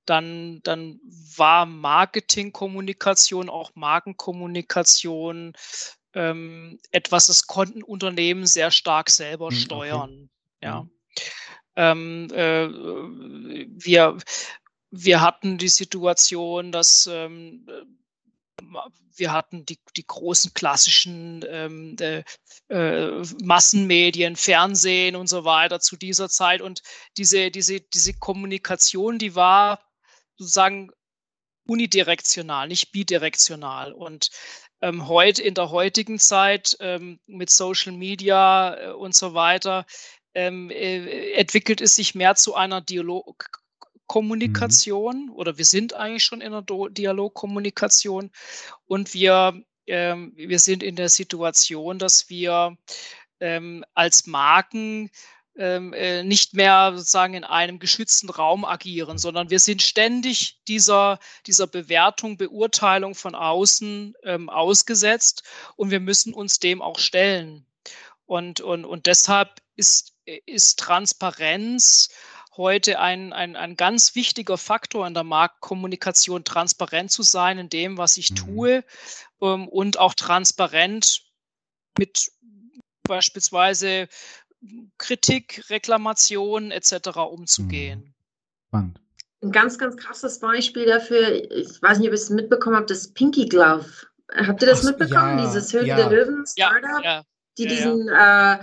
dann, 0.05 0.61
dann 0.63 0.99
war 1.35 1.65
Marketingkommunikation, 1.65 3.49
auch 3.49 3.71
Markenkommunikation 3.75 5.53
ähm, 6.13 6.79
etwas, 6.91 7.27
das 7.27 7.45
konnten 7.45 7.83
Unternehmen 7.83 8.45
sehr 8.45 8.71
stark 8.71 9.09
selber 9.09 9.49
hm, 9.49 9.55
steuern. 9.55 10.29
Okay. 10.59 10.63
Ja. 10.63 10.81
Mhm. 10.81 10.91
Ähm, 11.75 12.27
äh, 12.33 12.69
wir, 13.69 14.17
wir 14.89 15.21
hatten 15.21 15.59
die 15.59 15.67
Situation, 15.67 16.71
dass 16.71 17.07
ähm, 17.11 17.67
wir 19.15 19.31
hatten 19.31 19.65
die, 19.65 19.79
die 19.95 20.05
großen 20.05 20.53
klassischen 20.53 21.43
ähm, 21.49 21.95
äh, 21.99 22.23
äh, 22.69 23.23
Massenmedien, 23.43 24.35
Fernsehen 24.35 25.15
und 25.15 25.27
so 25.27 25.43
weiter 25.43 25.79
zu 25.79 25.97
dieser 25.97 26.29
Zeit. 26.29 26.61
Und 26.61 26.81
diese, 27.17 27.51
diese, 27.51 27.81
diese 27.81 28.13
Kommunikation, 28.13 29.17
die 29.17 29.35
war 29.35 29.79
sozusagen 30.37 30.91
unidirektional, 31.67 32.67
nicht 32.67 32.91
bidirektional. 32.91 33.91
Und 33.91 34.29
ähm, 34.81 35.07
heute 35.07 35.41
in 35.41 35.55
der 35.55 35.71
heutigen 35.71 36.19
Zeit 36.19 36.77
ähm, 36.79 37.19
mit 37.25 37.49
Social 37.49 37.93
Media 37.93 38.75
äh, 38.75 38.91
und 38.91 39.15
so 39.15 39.33
weiter 39.33 39.85
ähm, 40.35 40.69
äh, 40.69 41.31
entwickelt 41.31 41.81
es 41.81 41.95
sich 41.95 42.13
mehr 42.13 42.35
zu 42.35 42.53
einer 42.53 42.81
Dialog 42.81 43.47
Dialogkommunikation 44.07 45.25
mhm. 45.25 45.31
oder 45.33 45.57
wir 45.57 45.65
sind 45.65 45.93
eigentlich 45.93 46.23
schon 46.23 46.41
in 46.41 46.53
einer 46.53 46.63
Dialogkommunikation 46.63 48.31
und 48.85 49.13
wir, 49.13 49.61
ähm, 49.87 50.33
wir 50.35 50.59
sind 50.59 50.83
in 50.83 50.95
der 50.95 51.09
Situation, 51.09 51.99
dass 51.99 52.29
wir 52.29 52.77
ähm, 53.39 53.83
als 53.93 54.25
Marken 54.25 55.11
ähm, 55.57 55.93
äh, 55.93 56.23
nicht 56.23 56.53
mehr 56.53 56.93
sozusagen 56.95 57.33
in 57.33 57.43
einem 57.43 57.79
geschützten 57.79 58.29
Raum 58.29 58.63
agieren, 58.63 59.17
sondern 59.17 59.49
wir 59.49 59.59
sind 59.59 59.81
ständig 59.81 60.59
dieser, 60.67 61.19
dieser 61.45 61.67
Bewertung, 61.67 62.37
Beurteilung 62.37 63.15
von 63.15 63.35
außen 63.35 64.15
ähm, 64.23 64.49
ausgesetzt 64.49 65.43
und 65.75 65.91
wir 65.91 65.99
müssen 65.99 66.33
uns 66.33 66.59
dem 66.59 66.81
auch 66.81 66.99
stellen. 66.99 67.65
Und, 68.25 68.61
und, 68.61 68.85
und 68.85 69.05
deshalb 69.07 69.61
ist, 69.75 70.13
ist 70.45 70.79
Transparenz 70.79 72.09
heute 72.57 72.99
ein, 72.99 73.33
ein, 73.33 73.55
ein 73.55 73.75
ganz 73.75 74.15
wichtiger 74.15 74.57
Faktor 74.57 75.07
in 75.07 75.13
der 75.13 75.23
Marktkommunikation, 75.23 76.43
transparent 76.43 77.11
zu 77.11 77.23
sein 77.23 77.57
in 77.57 77.69
dem, 77.69 77.97
was 77.97 78.17
ich 78.17 78.31
mhm. 78.31 78.35
tue 78.35 78.83
ähm, 79.41 79.67
und 79.67 79.99
auch 79.99 80.13
transparent 80.13 81.21
mit 81.97 82.31
beispielsweise 83.03 84.07
Kritik, 84.97 85.69
Reklamation 85.69 86.71
etc. 86.71 87.17
umzugehen. 87.17 87.99
Mhm. 87.99 88.13
Spannend. 88.67 89.01
Ein 89.43 89.51
ganz, 89.51 89.77
ganz 89.77 89.95
krasses 89.97 90.39
Beispiel 90.39 90.85
dafür, 90.85 91.51
ich 91.51 91.81
weiß 91.81 91.99
nicht, 91.99 92.07
ob 92.07 92.13
ihr 92.13 92.19
es 92.19 92.29
mitbekommen 92.31 92.75
habt, 92.75 92.89
das 92.89 93.13
Pinky 93.13 93.45
Glove. 93.45 93.85
Habt 94.33 94.61
ihr 94.61 94.67
das 94.67 94.81
Ach, 94.81 94.89
mitbekommen? 94.89 95.37
Ja, 95.37 95.45
Dieses 95.45 95.71
Höhle 95.71 95.87
ja. 95.87 95.95
der 95.95 96.09
Löwen 96.09 96.45
Startup, 96.47 97.03
ja, 97.03 97.23
die 97.57 97.67
diesen 97.67 98.09
äh, 98.09 98.59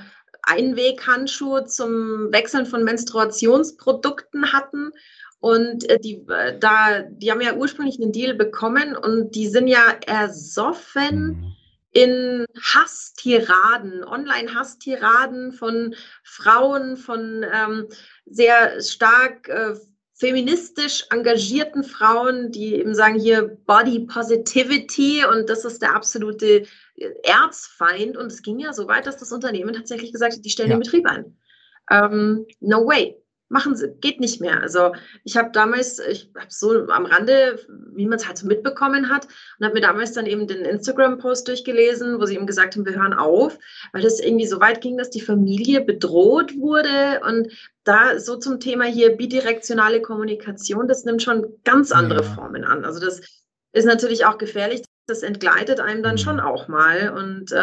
Einweghandschuh 0.46 1.60
zum 1.62 2.32
Wechseln 2.32 2.66
von 2.66 2.84
Menstruationsprodukten 2.84 4.52
hatten. 4.52 4.92
Und 5.40 5.88
äh, 5.90 5.98
die, 5.98 6.24
äh, 6.28 6.58
da, 6.58 7.02
die 7.02 7.30
haben 7.30 7.40
ja 7.40 7.54
ursprünglich 7.54 8.00
einen 8.00 8.12
Deal 8.12 8.34
bekommen 8.34 8.96
und 8.96 9.34
die 9.34 9.48
sind 9.48 9.68
ja 9.68 9.94
ersoffen 10.06 11.26
mhm. 11.26 11.52
in 11.92 12.46
Hasstiraden, 12.62 14.04
Online-Hasstiraden 14.04 15.52
von 15.52 15.94
Frauen, 16.22 16.96
von 16.96 17.44
ähm, 17.52 17.88
sehr 18.24 18.80
stark 18.80 19.48
äh, 19.48 19.74
feministisch 20.14 21.06
engagierten 21.10 21.82
Frauen, 21.82 22.52
die 22.52 22.74
eben 22.74 22.94
sagen 22.94 23.18
hier 23.18 23.58
Body 23.66 24.00
Positivity 24.00 25.24
und 25.24 25.48
das 25.50 25.64
ist 25.64 25.82
der 25.82 25.94
absolute 25.94 26.66
Erzfeind. 27.24 28.16
Und 28.16 28.26
es 28.26 28.42
ging 28.42 28.60
ja 28.60 28.72
so 28.72 28.86
weit, 28.86 29.06
dass 29.06 29.16
das 29.16 29.32
Unternehmen 29.32 29.74
tatsächlich 29.74 30.12
gesagt 30.12 30.34
hat, 30.34 30.44
die 30.44 30.50
stellen 30.50 30.70
ja. 30.70 30.76
den 30.76 30.82
Betrieb 30.82 31.06
ein. 31.06 31.36
Ähm, 31.90 32.46
no 32.60 32.86
way. 32.86 33.20
Machen 33.48 33.76
sie, 33.76 33.88
geht 34.00 34.20
nicht 34.20 34.40
mehr. 34.40 34.60
Also 34.60 34.92
ich 35.22 35.36
habe 35.36 35.50
damals, 35.52 35.98
ich 35.98 36.30
habe 36.34 36.46
so 36.48 36.88
am 36.88 37.06
Rande, 37.06 37.58
wie 37.94 38.06
man 38.06 38.18
es 38.18 38.26
halt 38.26 38.38
so 38.38 38.46
mitbekommen 38.46 39.10
hat, 39.10 39.26
und 39.58 39.66
habe 39.66 39.74
mir 39.74 39.80
damals 39.80 40.12
dann 40.12 40.26
eben 40.26 40.46
den 40.46 40.64
Instagram-Post 40.64 41.46
durchgelesen, 41.46 42.20
wo 42.20 42.26
sie 42.26 42.34
eben 42.34 42.46
gesagt 42.46 42.74
haben, 42.74 42.86
wir 42.86 42.94
hören 42.94 43.12
auf, 43.12 43.58
weil 43.92 44.02
das 44.02 44.18
irgendwie 44.18 44.46
so 44.46 44.60
weit 44.60 44.80
ging, 44.80 44.96
dass 44.96 45.10
die 45.10 45.20
Familie 45.20 45.82
bedroht 45.82 46.56
wurde 46.56 47.20
und 47.26 47.52
da 47.84 48.18
so 48.18 48.36
zum 48.36 48.60
Thema 48.60 48.84
hier 48.84 49.16
bidirektionale 49.16 50.00
Kommunikation, 50.00 50.88
das 50.88 51.04
nimmt 51.04 51.22
schon 51.22 51.60
ganz 51.64 51.92
andere 51.92 52.22
ja. 52.22 52.34
Formen 52.34 52.64
an. 52.64 52.84
Also 52.84 52.98
das 52.98 53.20
ist 53.72 53.84
natürlich 53.84 54.24
auch 54.24 54.38
gefährlich 54.38 54.82
das 55.06 55.22
entgleitet 55.22 55.80
einem 55.80 56.02
dann 56.02 56.18
schon 56.18 56.36
mhm. 56.36 56.42
auch 56.42 56.68
mal 56.68 57.10
und 57.10 57.52
ähm, 57.52 57.62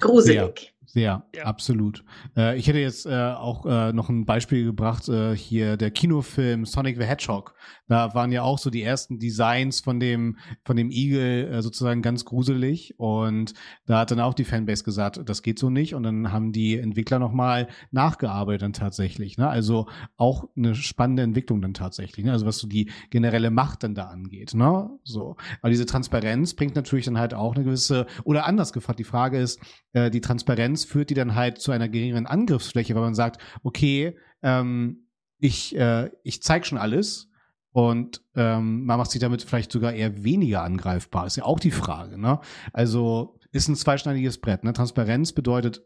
gruselig. 0.00 0.74
Sehr, 0.86 1.24
ja. 1.34 1.44
absolut. 1.44 2.04
Äh, 2.36 2.56
ich 2.56 2.68
hätte 2.68 2.78
jetzt 2.78 3.06
äh, 3.06 3.10
auch 3.10 3.66
äh, 3.66 3.92
noch 3.92 4.08
ein 4.08 4.24
Beispiel 4.24 4.64
gebracht, 4.64 5.08
äh, 5.08 5.36
hier 5.36 5.76
der 5.76 5.90
Kinofilm 5.90 6.64
Sonic 6.64 6.96
the 6.96 7.04
Hedgehog. 7.04 7.54
Da 7.88 8.14
waren 8.14 8.32
ja 8.32 8.42
auch 8.42 8.58
so 8.58 8.70
die 8.70 8.82
ersten 8.82 9.18
Designs 9.18 9.80
von 9.80 10.00
dem, 10.00 10.36
von 10.64 10.76
dem 10.76 10.90
Igel 10.90 11.52
äh, 11.52 11.62
sozusagen 11.62 12.02
ganz 12.02 12.24
gruselig. 12.24 12.94
Und 12.98 13.54
da 13.86 14.00
hat 14.00 14.10
dann 14.10 14.20
auch 14.20 14.34
die 14.34 14.44
Fanbase 14.44 14.84
gesagt, 14.84 15.20
das 15.24 15.42
geht 15.42 15.58
so 15.58 15.70
nicht. 15.70 15.94
Und 15.94 16.02
dann 16.02 16.32
haben 16.32 16.52
die 16.52 16.78
Entwickler 16.78 17.18
nochmal 17.18 17.68
nachgearbeitet 17.90 18.62
dann 18.62 18.72
tatsächlich. 18.72 19.38
Ne? 19.38 19.48
Also 19.48 19.86
auch 20.16 20.48
eine 20.56 20.74
spannende 20.74 21.22
Entwicklung 21.22 21.62
dann 21.62 21.74
tatsächlich. 21.74 22.24
Ne? 22.24 22.32
Also 22.32 22.46
was 22.46 22.58
so 22.58 22.66
die 22.66 22.90
generelle 23.10 23.50
Macht 23.50 23.82
dann 23.82 23.94
da 23.94 24.06
angeht. 24.06 24.54
Ne? 24.54 24.90
So. 25.04 25.36
Aber 25.60 25.70
diese 25.70 25.86
Transparenz 25.86 26.54
bringt 26.54 26.74
natürlich 26.74 27.04
dann 27.04 27.18
halt 27.18 27.34
auch 27.34 27.54
eine 27.54 27.64
gewisse, 27.64 28.06
oder 28.24 28.46
anders 28.46 28.72
gefragt, 28.72 28.98
die 28.98 29.04
Frage 29.04 29.38
ist, 29.38 29.60
äh, 29.92 30.10
die 30.10 30.20
Transparenz 30.20 30.84
führt 30.84 31.10
die 31.10 31.14
dann 31.14 31.34
halt 31.34 31.58
zu 31.58 31.72
einer 31.72 31.88
geringeren 31.88 32.26
Angriffsfläche, 32.26 32.94
weil 32.94 33.02
man 33.02 33.14
sagt, 33.14 33.40
okay, 33.62 34.16
ähm, 34.42 35.06
ich, 35.38 35.76
äh, 35.76 36.10
ich 36.22 36.42
zeig 36.42 36.66
schon 36.66 36.78
alles 36.78 37.30
und 37.76 38.22
ähm, 38.34 38.86
man 38.86 38.96
macht 38.96 39.10
sich 39.10 39.20
damit 39.20 39.42
vielleicht 39.42 39.70
sogar 39.70 39.92
eher 39.92 40.24
weniger 40.24 40.62
angreifbar. 40.62 41.26
Ist 41.26 41.36
ja 41.36 41.44
auch 41.44 41.60
die 41.60 41.70
Frage, 41.70 42.16
ne? 42.16 42.40
Also 42.72 43.38
ist 43.52 43.68
ein 43.68 43.76
zweischneidiges 43.76 44.38
Brett. 44.38 44.64
Ne? 44.64 44.72
Transparenz 44.72 45.34
bedeutet, 45.34 45.82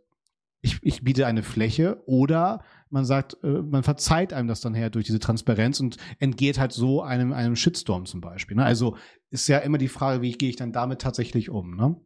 ich, 0.61 0.79
ich 0.83 1.03
biete 1.03 1.27
eine 1.27 1.43
Fläche 1.43 2.01
oder 2.07 2.63
man 2.91 3.05
sagt, 3.05 3.39
äh, 3.43 3.63
man 3.63 3.83
verzeiht 3.83 4.33
einem 4.33 4.47
das 4.47 4.61
dann 4.61 4.73
her 4.73 4.89
durch 4.89 5.07
diese 5.07 5.19
Transparenz 5.19 5.81
und 5.81 5.97
entgeht 6.21 6.61
halt 6.61 6.71
so 6.71 7.03
einem, 7.03 7.33
einem 7.33 7.57
Shitstorm 7.57 8.07
zum 8.07 8.21
Beispiel. 8.21 8.57
Ne? 8.57 8.65
Also 8.65 8.97
ist 9.31 9.49
ja 9.49 9.59
immer 9.59 9.79
die 9.79 9.89
Frage, 9.89 10.23
wie 10.23 10.31
gehe 10.31 10.51
ich 10.51 10.57
dann 10.57 10.71
damit 10.71 11.01
tatsächlich 11.01 11.51
um, 11.51 11.75
ne? 11.75 11.97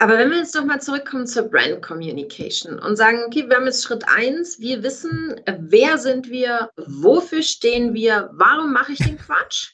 Aber 0.00 0.16
wenn 0.16 0.30
wir 0.30 0.38
jetzt 0.38 0.54
nochmal 0.54 0.80
zurückkommen 0.80 1.26
zur 1.26 1.42
Brand 1.42 1.82
Communication 1.82 2.78
und 2.78 2.96
sagen, 2.96 3.22
okay, 3.26 3.46
wir 3.46 3.56
haben 3.56 3.66
jetzt 3.66 3.84
Schritt 3.84 4.02
eins, 4.08 4.58
wir 4.58 4.82
wissen, 4.82 5.38
wer 5.44 5.98
sind 5.98 6.30
wir, 6.30 6.70
wofür 6.76 7.42
stehen 7.42 7.92
wir, 7.92 8.30
warum 8.32 8.72
mache 8.72 8.92
ich 8.92 8.98
den 8.98 9.18
Quatsch? 9.18 9.72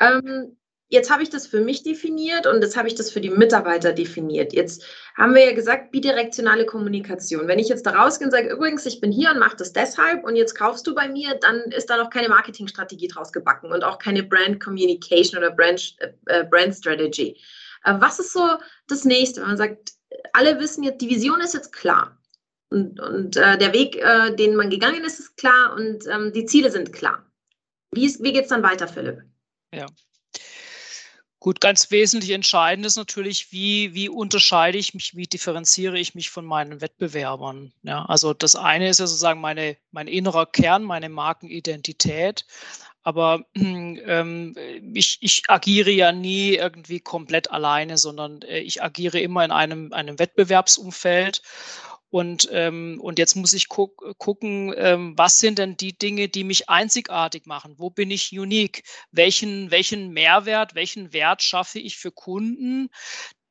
Ähm, 0.00 0.56
jetzt 0.88 1.10
habe 1.10 1.22
ich 1.22 1.28
das 1.28 1.46
für 1.46 1.60
mich 1.60 1.82
definiert 1.82 2.46
und 2.46 2.62
jetzt 2.62 2.74
habe 2.74 2.88
ich 2.88 2.94
das 2.94 3.10
für 3.10 3.20
die 3.20 3.28
Mitarbeiter 3.28 3.92
definiert. 3.92 4.54
Jetzt 4.54 4.82
haben 5.14 5.34
wir 5.34 5.44
ja 5.44 5.52
gesagt, 5.52 5.92
bidirektionale 5.92 6.64
Kommunikation. 6.64 7.46
Wenn 7.46 7.58
ich 7.58 7.68
jetzt 7.68 7.84
da 7.84 7.90
rausgehe 7.90 8.28
und 8.28 8.32
sage, 8.32 8.48
übrigens, 8.48 8.86
ich 8.86 9.02
bin 9.02 9.12
hier 9.12 9.30
und 9.30 9.40
mache 9.40 9.58
das 9.58 9.74
deshalb 9.74 10.24
und 10.24 10.36
jetzt 10.36 10.54
kaufst 10.54 10.86
du 10.86 10.94
bei 10.94 11.06
mir, 11.06 11.34
dann 11.38 11.60
ist 11.64 11.90
da 11.90 11.98
noch 11.98 12.08
keine 12.08 12.30
Marketingstrategie 12.30 13.08
draus 13.08 13.30
gebacken 13.30 13.70
und 13.70 13.84
auch 13.84 13.98
keine 13.98 14.22
Brand 14.22 14.58
Communication 14.58 15.36
oder 15.36 15.50
Brand, 15.50 15.96
äh, 16.28 16.44
Brand 16.44 16.74
Strategy. 16.74 17.36
Was 17.84 18.18
ist 18.18 18.32
so 18.32 18.58
das 18.88 19.04
nächste, 19.04 19.40
wenn 19.40 19.48
man 19.48 19.56
sagt, 19.56 19.92
alle 20.32 20.58
wissen 20.58 20.82
jetzt, 20.82 21.00
die 21.00 21.08
Vision 21.08 21.40
ist 21.40 21.54
jetzt 21.54 21.72
klar. 21.72 22.18
Und, 22.70 23.00
und 23.00 23.36
äh, 23.36 23.58
der 23.58 23.72
Weg, 23.72 23.96
äh, 23.96 24.34
den 24.34 24.54
man 24.54 24.70
gegangen 24.70 25.02
ist, 25.04 25.18
ist 25.18 25.36
klar 25.36 25.74
und 25.74 26.06
ähm, 26.06 26.32
die 26.32 26.44
Ziele 26.44 26.70
sind 26.70 26.92
klar. 26.92 27.24
Wie, 27.92 28.06
wie 28.20 28.32
geht 28.32 28.44
es 28.44 28.50
dann 28.50 28.62
weiter, 28.62 28.86
Philipp? 28.86 29.22
Ja. 29.74 29.86
Gut, 31.40 31.60
ganz 31.62 31.90
wesentlich 31.90 32.32
entscheidend 32.32 32.84
ist 32.84 32.96
natürlich, 32.96 33.50
wie, 33.50 33.94
wie 33.94 34.10
unterscheide 34.10 34.76
ich 34.76 34.92
mich, 34.92 35.16
wie 35.16 35.26
differenziere 35.26 35.98
ich 35.98 36.14
mich 36.14 36.28
von 36.28 36.44
meinen 36.44 36.82
Wettbewerbern. 36.82 37.72
Ja, 37.82 38.04
also 38.04 38.34
das 38.34 38.56
eine 38.56 38.90
ist 38.90 39.00
ja 39.00 39.06
sozusagen 39.06 39.40
meine, 39.40 39.78
mein 39.90 40.06
innerer 40.06 40.44
Kern, 40.44 40.84
meine 40.84 41.08
Markenidentität. 41.08 42.44
Aber 43.02 43.44
ähm, 43.54 44.54
ich, 44.94 45.18
ich 45.20 45.42
agiere 45.48 45.90
ja 45.90 46.12
nie 46.12 46.54
irgendwie 46.54 47.00
komplett 47.00 47.50
alleine, 47.50 47.98
sondern 47.98 48.42
äh, 48.42 48.60
ich 48.60 48.82
agiere 48.82 49.20
immer 49.20 49.44
in 49.44 49.50
einem, 49.50 49.92
einem 49.92 50.18
Wettbewerbsumfeld. 50.18 51.42
Und, 52.10 52.48
ähm, 52.50 52.98
und 53.00 53.20
jetzt 53.20 53.36
muss 53.36 53.52
ich 53.52 53.68
gu 53.68 53.86
gucken, 54.18 54.74
ähm, 54.76 55.16
was 55.16 55.38
sind 55.38 55.58
denn 55.58 55.76
die 55.76 55.96
Dinge, 55.96 56.28
die 56.28 56.42
mich 56.42 56.68
einzigartig 56.68 57.46
machen? 57.46 57.76
Wo 57.78 57.88
bin 57.88 58.10
ich 58.10 58.36
unique? 58.36 58.82
Welchen, 59.12 59.70
welchen 59.70 60.10
Mehrwert, 60.10 60.74
welchen 60.74 61.12
Wert 61.12 61.42
schaffe 61.42 61.78
ich 61.78 61.96
für 61.98 62.10
Kunden, 62.10 62.90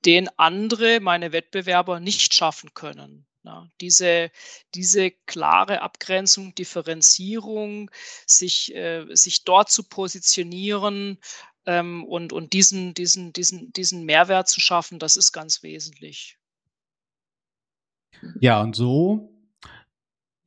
den 0.06 0.30
andere, 0.38 1.00
meine 1.00 1.32
Wettbewerber, 1.32 2.02
nicht 2.02 2.34
schaffen 2.34 2.74
können? 2.74 3.29
Ja, 3.44 3.70
diese, 3.80 4.32
diese 4.76 5.12
klare 5.12 5.82
Abgrenzung, 5.82 6.54
Differenzierung, 6.56 7.90
sich, 8.26 8.76
äh, 8.76 9.06
sich 9.16 9.46
dort 9.46 9.72
zu 9.72 9.84
positionieren 9.84 11.20
ähm, 11.66 12.04
und, 12.04 12.34
und 12.34 12.52
diesen, 12.52 12.94
diesen, 12.94 13.32
diesen, 13.32 13.72
diesen 13.72 14.06
Mehrwert 14.06 14.50
zu 14.50 14.60
schaffen, 14.60 15.00
das 15.00 15.16
ist 15.16 15.32
ganz 15.32 15.64
wesentlich. 15.64 16.38
Ja, 18.42 18.62
und 18.62 18.76
so, 18.76 19.32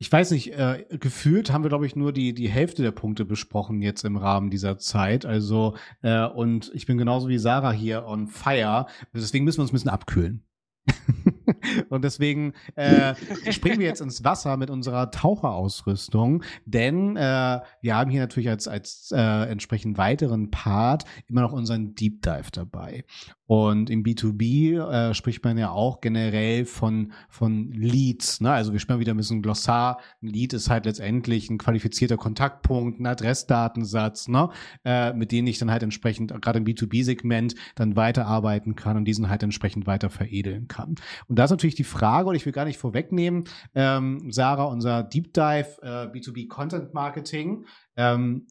ich 0.03 0.11
weiß 0.11 0.31
nicht, 0.31 0.51
äh, 0.51 0.85
gefühlt 0.99 1.51
haben 1.51 1.63
wir, 1.63 1.69
glaube 1.69 1.85
ich, 1.85 1.95
nur 1.95 2.11
die, 2.11 2.33
die 2.33 2.49
Hälfte 2.49 2.83
der 2.83 2.91
Punkte 2.91 3.23
besprochen 3.23 3.81
jetzt 3.81 4.03
im 4.03 4.17
Rahmen 4.17 4.49
dieser 4.49 4.77
Zeit. 4.77 5.25
Also, 5.25 5.77
äh, 6.01 6.25
und 6.25 6.71
ich 6.73 6.85
bin 6.85 6.97
genauso 6.97 7.29
wie 7.29 7.37
Sarah 7.37 7.71
hier 7.71 8.05
on 8.05 8.27
fire. 8.27 8.87
Deswegen 9.13 9.45
müssen 9.45 9.59
wir 9.59 9.61
uns 9.61 9.71
ein 9.71 9.75
bisschen 9.75 9.91
abkühlen. 9.91 10.43
Und 11.89 12.03
deswegen 12.03 12.53
äh, 12.75 13.13
springen 13.51 13.79
wir 13.79 13.87
jetzt 13.87 14.01
ins 14.01 14.23
Wasser 14.23 14.57
mit 14.57 14.69
unserer 14.69 15.11
Taucherausrüstung, 15.11 16.43
denn 16.65 17.15
äh, 17.17 17.59
wir 17.81 17.95
haben 17.95 18.09
hier 18.11 18.21
natürlich 18.21 18.49
als, 18.49 18.67
als 18.67 19.11
äh, 19.11 19.49
entsprechend 19.49 19.97
weiteren 19.97 20.51
Part 20.51 21.05
immer 21.27 21.41
noch 21.41 21.53
unseren 21.53 21.95
Deep 21.95 22.21
Dive 22.21 22.51
dabei. 22.51 23.05
Und 23.53 23.91
im 23.91 24.01
B2B 24.01 24.79
äh, 24.79 25.13
spricht 25.13 25.43
man 25.43 25.59
ja 25.59 25.69
auch 25.69 26.01
generell 26.01 26.65
von, 26.65 27.13
von 27.29 27.71
Leads. 27.71 28.41
Ne? 28.41 28.51
Also 28.51 28.73
wir 28.73 28.79
spielen 28.79 28.99
wieder 28.99 29.13
ein 29.13 29.17
bisschen 29.17 29.43
Glossar. 29.43 29.99
Ein 30.23 30.29
Lead 30.29 30.53
ist 30.53 30.71
halt 30.71 30.85
letztendlich 30.85 31.51
ein 31.51 31.59
qualifizierter 31.59 32.17
Kontaktpunkt, 32.17 32.99
ein 32.99 33.05
Adressdatensatz, 33.05 34.27
ne? 34.27 34.49
äh, 34.83 35.13
mit 35.13 35.31
denen 35.31 35.45
ich 35.45 35.59
dann 35.59 35.69
halt 35.69 35.83
entsprechend 35.83 36.33
gerade 36.41 36.57
im 36.57 36.65
B2B-Segment 36.65 37.53
dann 37.75 37.95
weiterarbeiten 37.95 38.75
kann 38.75 38.97
und 38.97 39.05
diesen 39.05 39.29
halt 39.29 39.43
entsprechend 39.43 39.85
weiter 39.85 40.09
veredeln 40.09 40.67
kann. 40.67 40.95
Und 41.27 41.37
da 41.37 41.43
ist 41.43 41.51
natürlich 41.51 41.75
die 41.75 41.83
Frage, 41.83 42.29
und 42.29 42.35
ich 42.35 42.47
will 42.47 42.53
gar 42.53 42.65
nicht 42.65 42.79
vorwegnehmen, 42.79 43.43
ähm, 43.75 44.31
Sarah, 44.31 44.63
unser 44.63 45.03
Deep 45.03 45.31
Dive 45.31 45.77
äh, 45.83 46.07
B2B 46.07 46.47
Content 46.47 46.95
Marketing. 46.95 47.65
Ähm, 47.97 48.47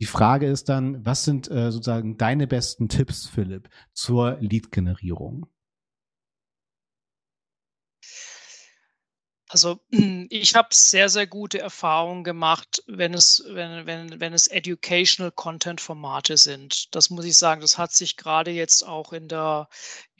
die 0.00 0.06
Frage 0.06 0.46
ist 0.46 0.68
dann, 0.70 1.04
was 1.04 1.24
sind 1.24 1.50
äh, 1.50 1.70
sozusagen 1.70 2.16
deine 2.16 2.46
besten 2.46 2.88
Tipps, 2.88 3.28
Philipp, 3.28 3.68
zur 3.92 4.38
Lead-Generierung? 4.40 5.46
Also 9.52 9.80
ich 9.90 10.54
habe 10.54 10.68
sehr, 10.70 11.08
sehr 11.08 11.26
gute 11.26 11.58
Erfahrungen 11.58 12.22
gemacht, 12.22 12.84
wenn 12.86 13.14
es, 13.14 13.42
wenn, 13.48 13.84
wenn, 13.84 14.20
wenn 14.20 14.32
es 14.32 14.46
Educational 14.46 15.32
Content 15.32 15.80
Formate 15.80 16.36
sind. 16.36 16.94
Das 16.94 17.10
muss 17.10 17.24
ich 17.24 17.36
sagen, 17.36 17.60
das 17.60 17.76
hat 17.76 17.92
sich 17.92 18.16
gerade 18.16 18.52
jetzt 18.52 18.86
auch 18.86 19.12
in 19.12 19.26
der, 19.26 19.68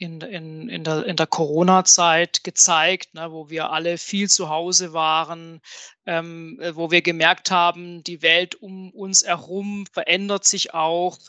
in, 0.01 0.19
in, 0.21 0.67
in 0.67 0.83
der, 0.83 1.05
in 1.05 1.15
der 1.15 1.27
Corona-Zeit 1.27 2.43
gezeigt, 2.43 3.13
ne, 3.13 3.31
wo 3.31 3.51
wir 3.51 3.69
alle 3.69 3.99
viel 3.99 4.27
zu 4.29 4.49
Hause 4.49 4.93
waren, 4.93 5.61
ähm, 6.07 6.59
äh, 6.59 6.75
wo 6.75 6.89
wir 6.89 7.03
gemerkt 7.03 7.51
haben, 7.51 8.03
die 8.03 8.23
Welt 8.23 8.55
um 8.55 8.89
uns 8.89 9.23
herum 9.23 9.85
verändert 9.91 10.43
sich 10.43 10.73
auch. 10.73 11.19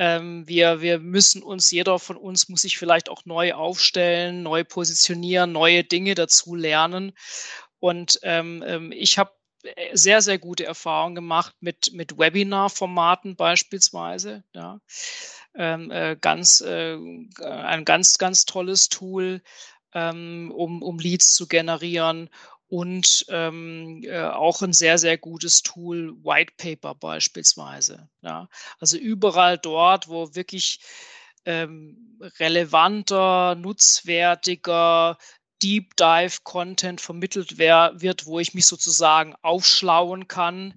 Ähm, 0.00 0.48
wir, 0.48 0.80
wir 0.80 0.98
müssen 0.98 1.44
uns, 1.44 1.70
jeder 1.70 2.00
von 2.00 2.16
uns 2.16 2.48
muss 2.48 2.62
sich 2.62 2.76
vielleicht 2.76 3.08
auch 3.08 3.24
neu 3.24 3.54
aufstellen, 3.54 4.42
neu 4.42 4.64
positionieren, 4.64 5.52
neue 5.52 5.84
Dinge 5.84 6.16
dazu 6.16 6.56
lernen. 6.56 7.12
Und 7.78 8.18
ähm, 8.24 8.64
ähm 8.66 8.90
ich 8.90 9.18
habe 9.18 9.30
sehr, 9.92 10.22
sehr 10.22 10.38
gute 10.38 10.64
Erfahrungen 10.64 11.14
gemacht 11.14 11.54
mit, 11.60 11.92
mit 11.92 12.18
Webinar-Formaten 12.18 13.36
beispielsweise. 13.36 14.44
Ja. 14.54 14.80
Ähm, 15.54 15.90
äh, 15.90 16.16
ganz, 16.20 16.60
äh, 16.60 16.96
ein 17.42 17.84
ganz, 17.84 18.18
ganz 18.18 18.44
tolles 18.44 18.88
Tool, 18.88 19.42
ähm, 19.92 20.52
um, 20.54 20.82
um 20.82 20.98
Leads 20.98 21.34
zu 21.34 21.48
generieren 21.48 22.30
und 22.68 23.24
ähm, 23.28 24.02
äh, 24.04 24.20
auch 24.20 24.62
ein 24.62 24.72
sehr, 24.72 24.98
sehr 24.98 25.16
gutes 25.16 25.62
Tool, 25.62 26.14
White 26.22 26.52
Paper 26.56 26.94
beispielsweise. 26.94 28.08
Ja. 28.22 28.48
Also 28.78 28.98
überall 28.98 29.58
dort, 29.58 30.08
wo 30.08 30.34
wirklich 30.34 30.80
ähm, 31.46 32.18
relevanter, 32.38 33.54
nutzwertiger, 33.54 35.16
Deep 35.62 35.96
Dive 35.96 36.38
Content 36.44 37.00
vermittelt 37.00 37.58
wer, 37.58 37.92
wird, 37.94 38.26
wo 38.26 38.38
ich 38.38 38.54
mich 38.54 38.66
sozusagen 38.66 39.34
aufschlauen 39.42 40.28
kann. 40.28 40.74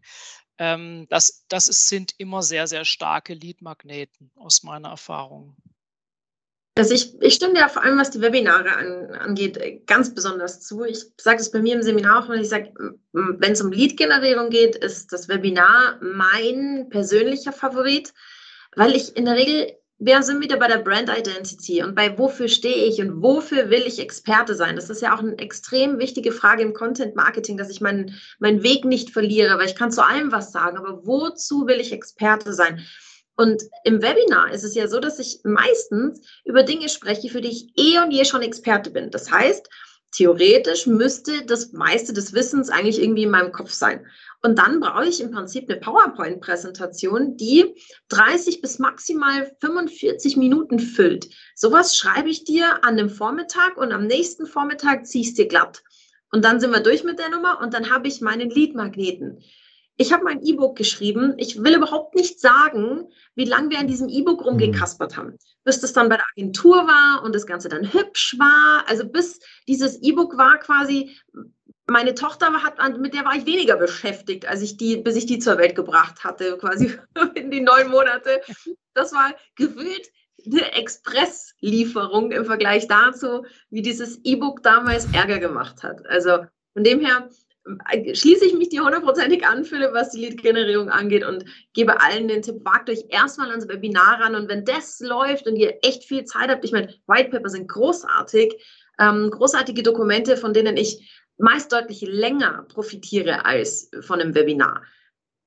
Ähm, 0.58 1.08
das 1.10 1.46
das 1.50 1.68
ist, 1.68 1.88
sind 1.88 2.14
immer 2.18 2.44
sehr, 2.44 2.68
sehr 2.68 2.86
starke 2.86 3.34
Lead-Magneten 3.34 4.32
aus 4.36 4.64
meiner 4.64 4.90
Erfahrung. 4.90 5.56
Also 6.76 6.94
ich, 6.94 7.22
ich 7.22 7.34
stimme 7.34 7.60
ja 7.60 7.68
vor 7.68 7.84
allem, 7.84 8.00
was 8.00 8.12
die 8.12 8.22
Webinare 8.22 8.72
an, 8.72 9.12
angeht, 9.16 9.86
ganz 9.88 10.14
besonders 10.14 10.62
zu. 10.62 10.86
Ich 10.86 11.06
sage 11.20 11.42
es 11.42 11.52
bei 11.52 11.60
mir 11.62 11.76
im 11.76 11.84
Seminar 11.84 12.24
auch, 12.24 12.30
wenn 12.30 12.40
ich 12.40 12.50
sage, 12.50 12.74
wenn 13.12 13.52
es 13.52 13.62
um 13.62 13.72
Lead-Generierung 13.72 14.50
geht, 14.50 14.78
ist 14.78 15.12
das 15.12 15.28
Webinar 15.28 16.00
mein 16.02 16.88
persönlicher 16.90 17.52
Favorit, 17.52 18.14
weil 18.76 18.96
ich 18.96 19.18
in 19.18 19.26
der 19.26 19.36
Regel 19.36 19.78
wir 20.04 20.24
sind 20.24 20.42
wieder 20.42 20.58
bei 20.58 20.68
der 20.68 20.80
Brand 20.80 21.16
Identity 21.16 21.84
und 21.84 21.94
bei 21.94 22.18
wofür 22.18 22.48
stehe 22.48 22.88
ich 22.88 23.00
und 23.00 23.22
wofür 23.22 23.70
will 23.70 23.84
ich 23.86 24.00
Experte 24.00 24.56
sein. 24.56 24.76
Das 24.76 24.90
ist 24.90 25.00
ja 25.04 25.14
auch 25.14 25.20
eine 25.20 25.38
extrem 25.38 26.00
wichtige 26.00 26.32
Frage 26.32 26.64
im 26.64 26.74
Content 26.74 27.16
Marketing, 27.16 27.56
dass 27.56 27.70
ich 27.70 27.82
meinen, 27.82 28.20
meinen 28.40 28.64
Weg 28.64 28.84
nicht 28.84 29.12
verliere, 29.12 29.60
weil 29.60 29.68
ich 29.68 29.76
kann 29.76 29.92
zu 29.92 30.04
allem 30.04 30.32
was 30.32 30.52
sagen, 30.52 30.80
aber 30.80 31.06
wozu 31.06 31.68
will 31.68 31.80
ich 31.80 31.92
Experte 31.92 32.52
sein? 32.52 32.84
Und 33.36 33.62
im 33.84 34.02
Webinar 34.02 34.52
ist 34.52 34.64
es 34.64 34.74
ja 34.74 34.88
so, 34.88 35.00
dass 35.00 35.20
ich 35.20 35.42
meistens 35.44 36.20
über 36.46 36.64
Dinge 36.64 36.90
spreche, 36.90 37.30
für 37.30 37.42
die 37.42 37.50
ich 37.50 37.68
eh 37.78 38.00
und 38.00 38.10
je 38.10 38.26
schon 38.26 38.42
Experte 38.42 38.90
bin. 38.90 39.12
Das 39.12 39.32
heißt, 39.32 39.70
theoretisch 40.14 40.88
müsste 40.88 41.46
das 41.46 41.74
meiste 41.74 42.12
des 42.12 42.34
Wissens 42.34 42.72
eigentlich 42.72 43.00
irgendwie 43.00 43.24
in 43.24 43.30
meinem 43.32 43.52
Kopf 43.52 43.70
sein. 43.70 44.04
Und 44.44 44.58
dann 44.58 44.80
brauche 44.80 45.06
ich 45.06 45.22
im 45.22 45.32
Prinzip 45.32 45.70
eine 45.70 45.80
PowerPoint-Präsentation, 45.80 47.38
die 47.38 47.76
30 48.10 48.62
bis 48.62 48.80
maximal 48.80 49.52
45 49.62 50.36
Minuten 50.36 50.80
füllt. 50.80 51.30
Sowas 51.56 51.96
schreibe 51.96 52.30
ich 52.30 52.44
dir 52.44 52.84
an 52.84 52.98
dem 52.98 53.10
Vormittag 53.10 53.78
und 53.78 53.92
am 53.92 54.08
nächsten 54.08 54.48
Vormittag 54.48 55.06
ziehe 55.06 55.22
ich 55.22 55.30
es 55.30 55.36
dir 55.36 55.48
glatt. 55.48 55.84
Und 56.32 56.44
dann 56.44 56.60
sind 56.60 56.72
wir 56.72 56.80
durch 56.80 57.04
mit 57.04 57.20
der 57.20 57.30
Nummer 57.30 57.60
und 57.62 57.74
dann 57.74 57.92
habe 57.92 58.08
ich 58.08 58.22
meinen 58.22 58.50
Lead-Magneten. 58.50 59.44
Ich 59.98 60.12
habe 60.12 60.24
mein 60.24 60.44
E-Book 60.44 60.76
geschrieben. 60.76 61.36
Ich 61.38 61.62
will 61.62 61.76
überhaupt 61.76 62.16
nicht 62.16 62.40
sagen, 62.40 63.10
wie 63.36 63.46
lange 63.46 63.70
wir 63.70 63.78
an 63.78 63.86
diesem 63.86 64.10
E-Book 64.10 64.44
rumgekaspert 64.44 65.16
haben. 65.16 65.38
Bis 65.64 65.80
das 65.80 65.94
dann 65.94 66.10
bei 66.10 66.16
der 66.16 66.26
Agentur 66.36 66.88
war 66.88 67.24
und 67.24 67.36
das 67.36 67.46
Ganze 67.46 67.70
dann 67.70 67.94
hübsch 67.94 68.36
war. 68.40 68.86
Also 68.88 69.08
bis 69.08 69.40
dieses 69.68 70.02
E-Book 70.02 70.38
war 70.38 70.58
quasi 70.58 71.16
meine 71.92 72.16
Tochter 72.16 72.52
hat, 72.64 72.98
mit 72.98 73.14
der 73.14 73.26
war 73.26 73.36
ich 73.36 73.46
weniger 73.46 73.78
beschäftigt, 73.78 74.48
als 74.48 74.62
ich 74.62 74.78
die, 74.78 74.98
bis 74.98 75.16
ich 75.16 75.26
die 75.26 75.40
zur 75.40 75.58
Welt 75.58 75.76
gebracht 75.76 76.24
hatte, 76.24 76.58
quasi 76.58 76.98
in 77.36 77.52
die 77.52 77.62
neun 77.62 77.90
Monate. 77.90 78.42
Das 78.94 79.14
war 79.14 79.34
gefühlt 79.56 80.10
eine 80.46 80.72
Expresslieferung 80.74 82.32
im 82.32 82.46
Vergleich 82.46 82.88
dazu, 82.88 83.46
wie 83.70 83.82
dieses 83.82 84.20
E-Book 84.24 84.64
damals 84.64 85.08
Ärger 85.14 85.40
gemacht 85.40 85.84
hat. 85.84 86.06
Also 86.08 86.46
von 86.74 86.84
dem 86.84 87.00
her 87.00 87.30
äh, 87.92 88.16
schließe 88.16 88.46
ich 88.46 88.54
mich 88.54 88.70
dir 88.70 88.84
hundertprozentig 88.84 89.46
an, 89.46 89.64
Philipp, 89.66 89.94
was 89.94 90.12
die 90.12 90.22
Lead-Generierung 90.22 90.90
angeht 90.90 91.24
und 91.24 91.46
gebe 91.74 92.02
allen 92.02 92.28
den 92.28 92.42
Tipp, 92.42 92.64
wagt 92.64 92.90
euch 92.90 93.06
erstmal 93.10 93.50
ans 93.50 93.68
Webinar 93.68 94.20
ran 94.20 94.36
und 94.36 94.50
wenn 94.50 94.66
das 94.66 95.00
läuft 95.00 95.48
und 95.48 95.56
ihr 95.56 95.78
echt 95.84 96.06
viel 96.06 96.26
Zeit 96.26 96.50
habt, 96.50 96.66
ich 96.66 96.72
meine, 96.72 96.94
White 97.08 97.30
Paper 97.30 97.50
sind 97.50 97.68
großartig, 97.70 98.56
ähm, 99.00 99.30
großartige 99.30 99.84
Dokumente, 99.84 100.38
von 100.38 100.54
denen 100.54 100.76
ich 100.76 101.21
meist 101.42 101.72
deutlich 101.72 102.02
länger 102.02 102.64
profitiere 102.64 103.46
als 103.46 103.90
von 104.02 104.22
einem 104.22 104.36
Webinar. 104.36 104.84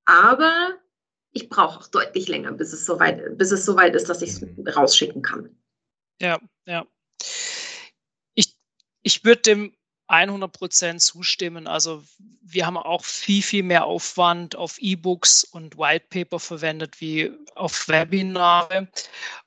Aber 0.07 0.79
ich 1.33 1.49
brauche 1.49 1.81
auch 1.81 1.89
deutlich 1.89 2.29
länger, 2.29 2.53
bis 2.53 2.73
es 2.73 2.85
soweit, 2.87 3.37
bis 3.39 3.51
es 3.51 3.65
soweit 3.65 3.95
ist, 3.95 4.09
dass 4.09 4.23
ich 4.23 4.31
es 4.31 4.41
mhm. 4.41 4.67
rausschicken 4.69 5.23
kann. 5.23 5.57
Ja, 6.21 6.41
ja. 6.67 6.87
Ich, 8.35 8.55
ich 9.03 9.25
würde 9.25 9.43
dem 9.43 9.77
100 10.07 10.53
Prozent 10.53 11.03
zustimmen. 11.03 11.67
Also 11.67 12.05
wir 12.43 12.67
haben 12.67 12.77
auch 12.77 13.05
viel, 13.05 13.43
viel 13.43 13.63
mehr 13.63 13.85
Aufwand 13.85 14.55
auf 14.55 14.79
E-Books 14.79 15.45
und 15.45 15.79
White 15.79 16.07
Paper 16.11 16.39
verwendet 16.39 17.01
wie 17.01 17.33
auf 17.55 17.89
Webinare. 17.89 18.89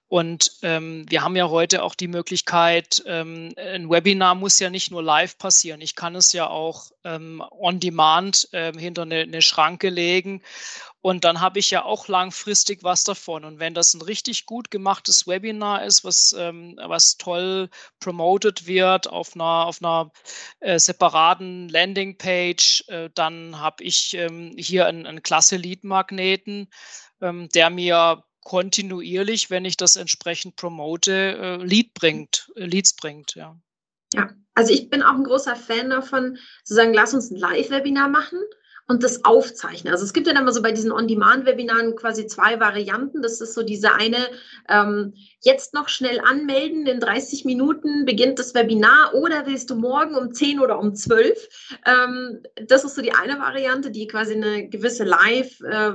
Und 0.10 0.52
ähm, 0.62 1.06
wir 1.10 1.22
haben 1.22 1.36
ja 1.36 1.50
heute 1.50 1.84
auch 1.84 1.94
die 1.94 2.08
Möglichkeit, 2.08 3.04
ähm, 3.06 3.54
ein 3.58 3.90
Webinar 3.90 4.36
muss 4.36 4.58
ja 4.58 4.70
nicht 4.70 4.90
nur 4.90 5.04
live 5.04 5.38
passieren. 5.38 5.82
Ich 5.82 5.96
kann 5.96 6.16
es 6.16 6.32
ja 6.32 6.48
auch 6.48 6.92
ähm, 7.04 7.44
on 7.52 7.82
demand 7.82 8.48
ähm, 8.54 8.78
hinter 8.78 9.02
eine, 9.02 9.20
eine 9.20 9.42
Schranke 9.42 9.90
legen. 9.90 10.42
Und 11.02 11.26
dann 11.26 11.42
habe 11.42 11.60
ich 11.60 11.72
ja 11.72 11.84
auch 11.84 12.08
langfristig 12.08 12.84
was 12.84 13.04
davon. 13.04 13.44
Und 13.44 13.60
wenn 13.60 13.74
das 13.74 13.94
ein 13.94 14.02
richtig 14.02 14.46
gut 14.46 14.72
gemachtes 14.72 15.28
Webinar 15.28 15.84
ist, 15.84 16.06
was, 16.06 16.34
ähm, 16.38 16.80
was 16.82 17.18
toll 17.18 17.70
promoted 18.00 18.66
wird 18.66 19.10
auf 19.10 19.36
einer, 19.36 19.66
auf 19.66 19.82
einer 19.82 20.12
äh, 20.62 20.80
separaten 20.80 21.68
Landingpage, 21.68 22.86
äh, 22.88 23.10
dann 23.14 23.60
habe 23.60 23.84
ich 23.84 24.14
ähm, 24.14 24.54
hier 24.58 24.86
einen, 24.86 25.06
einen 25.06 25.22
klasse 25.22 25.58
Lead-Magneten, 25.58 26.70
ähm, 27.22 27.50
der 27.50 27.70
mir 27.70 28.24
kontinuierlich, 28.48 29.50
wenn 29.50 29.66
ich 29.66 29.76
das 29.76 29.98
entsprechend 29.98 30.56
promote, 30.56 31.12
äh, 31.12 31.56
Lead 31.66 31.94
bringt, 31.94 32.50
äh, 32.56 32.64
Leads 32.64 32.96
bringt, 32.96 33.36
ja. 33.36 33.60
Ja, 34.14 34.30
also 34.56 34.72
ich 34.72 34.90
bin 34.90 35.04
auch 35.04 35.16
ein 35.16 35.26
großer 35.26 35.58
Fan 35.58 35.90
davon, 35.90 36.38
zu 36.64 36.74
sagen, 36.74 36.94
lass 36.94 37.14
uns 37.14 37.30
ein 37.30 37.36
Live-Webinar 37.36 38.08
machen 38.08 38.40
und 38.88 39.04
das 39.04 39.26
aufzeichnen. 39.26 39.92
Also 39.92 40.06
es 40.06 40.14
gibt 40.14 40.28
ja 40.28 40.34
dann 40.34 40.46
mal 40.46 40.54
so 40.54 40.62
bei 40.62 40.72
diesen 40.72 40.94
On-Demand-Webinaren 40.94 41.98
quasi 41.98 42.26
zwei 42.26 42.58
Varianten. 42.62 43.22
Das 43.22 43.42
ist 43.42 43.54
so 43.54 43.64
diese 43.64 43.96
eine, 43.96 44.30
ähm, 44.70 45.14
jetzt 45.48 45.74
noch 45.74 45.88
schnell 45.88 46.20
anmelden, 46.20 46.86
in 46.88 47.00
30 47.00 47.46
Minuten 47.46 48.04
beginnt 48.04 48.38
das 48.38 48.54
Webinar 48.54 49.14
oder 49.14 49.46
willst 49.46 49.70
du 49.70 49.76
morgen 49.76 50.16
um 50.16 50.34
10 50.34 50.60
oder 50.60 50.78
um 50.78 50.94
12? 50.94 51.80
Ähm, 51.86 52.44
das 52.68 52.84
ist 52.84 52.96
so 52.96 53.02
die 53.02 53.14
eine 53.14 53.40
Variante, 53.40 53.90
die 53.90 54.08
quasi 54.08 54.34
eine 54.34 54.68
gewisse 54.68 55.06
Live, 55.06 55.62
äh, 55.62 55.94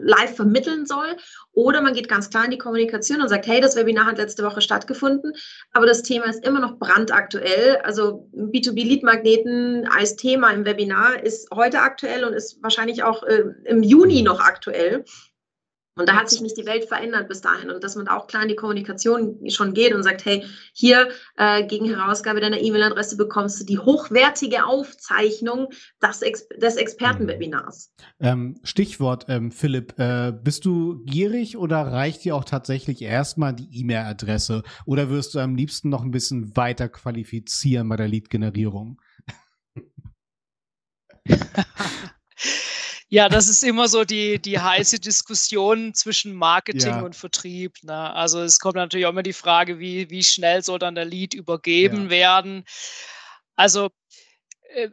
live 0.00 0.36
vermitteln 0.36 0.84
soll. 0.84 1.16
Oder 1.52 1.80
man 1.80 1.94
geht 1.94 2.10
ganz 2.10 2.28
klar 2.28 2.44
in 2.44 2.50
die 2.50 2.58
Kommunikation 2.58 3.22
und 3.22 3.28
sagt, 3.28 3.46
hey, 3.46 3.62
das 3.62 3.74
Webinar 3.74 4.04
hat 4.04 4.18
letzte 4.18 4.44
Woche 4.44 4.60
stattgefunden, 4.60 5.32
aber 5.72 5.86
das 5.86 6.02
Thema 6.02 6.26
ist 6.26 6.46
immer 6.46 6.60
noch 6.60 6.78
brandaktuell. 6.78 7.78
Also 7.82 8.28
B2B-Lead-Magneten 8.34 9.88
als 9.88 10.16
Thema 10.16 10.50
im 10.50 10.66
Webinar 10.66 11.24
ist 11.24 11.50
heute 11.54 11.80
aktuell 11.80 12.24
und 12.24 12.34
ist 12.34 12.62
wahrscheinlich 12.62 13.02
auch 13.02 13.22
äh, 13.22 13.44
im 13.64 13.82
Juni 13.82 14.20
noch 14.20 14.40
aktuell. 14.40 15.04
Und 16.00 16.08
da 16.08 16.16
hat 16.16 16.30
sich 16.30 16.40
nicht 16.40 16.56
die 16.56 16.64
Welt 16.64 16.86
verändert 16.86 17.28
bis 17.28 17.42
dahin. 17.42 17.70
Und 17.70 17.84
dass 17.84 17.94
man 17.94 18.08
auch 18.08 18.26
klar 18.26 18.42
in 18.42 18.48
die 18.48 18.56
Kommunikation 18.56 19.38
schon 19.50 19.74
geht 19.74 19.94
und 19.94 20.02
sagt, 20.02 20.24
hey, 20.24 20.44
hier 20.72 21.10
äh, 21.36 21.66
gegen 21.66 21.84
Herausgabe 21.86 22.40
deiner 22.40 22.58
E-Mail-Adresse 22.58 23.18
bekommst 23.18 23.60
du 23.60 23.64
die 23.66 23.78
hochwertige 23.78 24.64
Aufzeichnung 24.64 25.68
des, 26.02 26.22
Ex 26.22 26.48
des 26.48 26.76
Expertenwebinars. 26.76 27.92
Ähm, 28.18 28.58
Stichwort, 28.62 29.26
ähm, 29.28 29.52
Philipp, 29.52 29.98
äh, 29.98 30.32
bist 30.32 30.64
du 30.64 31.04
gierig 31.04 31.58
oder 31.58 31.82
reicht 31.82 32.24
dir 32.24 32.34
auch 32.34 32.44
tatsächlich 32.44 33.02
erstmal 33.02 33.54
die 33.54 33.68
E-Mail-Adresse? 33.70 34.62
Oder 34.86 35.10
wirst 35.10 35.34
du 35.34 35.40
am 35.40 35.54
liebsten 35.54 35.90
noch 35.90 36.02
ein 36.02 36.10
bisschen 36.10 36.56
weiter 36.56 36.88
qualifizieren 36.88 37.90
bei 37.90 37.96
der 37.96 38.08
Lead-Generierung? 38.08 39.02
Ja, 43.12 43.28
das 43.28 43.48
ist 43.48 43.64
immer 43.64 43.88
so 43.88 44.04
die, 44.04 44.40
die 44.40 44.60
heiße 44.60 45.00
Diskussion 45.00 45.94
zwischen 45.94 46.32
Marketing 46.32 46.90
ja. 46.90 47.00
und 47.00 47.16
Vertrieb. 47.16 47.82
Ne? 47.82 48.14
Also 48.14 48.40
es 48.40 48.60
kommt 48.60 48.76
natürlich 48.76 49.04
auch 49.04 49.10
immer 49.10 49.24
die 49.24 49.32
Frage, 49.32 49.80
wie, 49.80 50.08
wie 50.10 50.22
schnell 50.22 50.62
soll 50.62 50.78
dann 50.78 50.94
der 50.94 51.06
Lead 51.06 51.34
übergeben 51.34 52.04
ja. 52.04 52.10
werden. 52.10 52.64
Also 53.56 53.90
äh, 54.74 54.90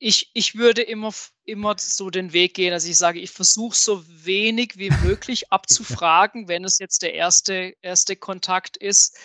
ich, 0.00 0.32
ich 0.34 0.56
würde 0.56 0.82
immer, 0.82 1.14
immer 1.44 1.76
so 1.78 2.10
den 2.10 2.32
Weg 2.32 2.54
gehen, 2.54 2.72
dass 2.72 2.84
ich 2.84 2.98
sage, 2.98 3.20
ich 3.20 3.30
versuche 3.30 3.76
so 3.76 4.04
wenig 4.08 4.76
wie 4.76 4.90
möglich 4.90 5.44
abzufragen, 5.52 6.48
wenn 6.48 6.64
es 6.64 6.80
jetzt 6.80 7.02
der 7.02 7.14
erste, 7.14 7.74
erste 7.82 8.16
Kontakt 8.16 8.76
ist. 8.76 9.16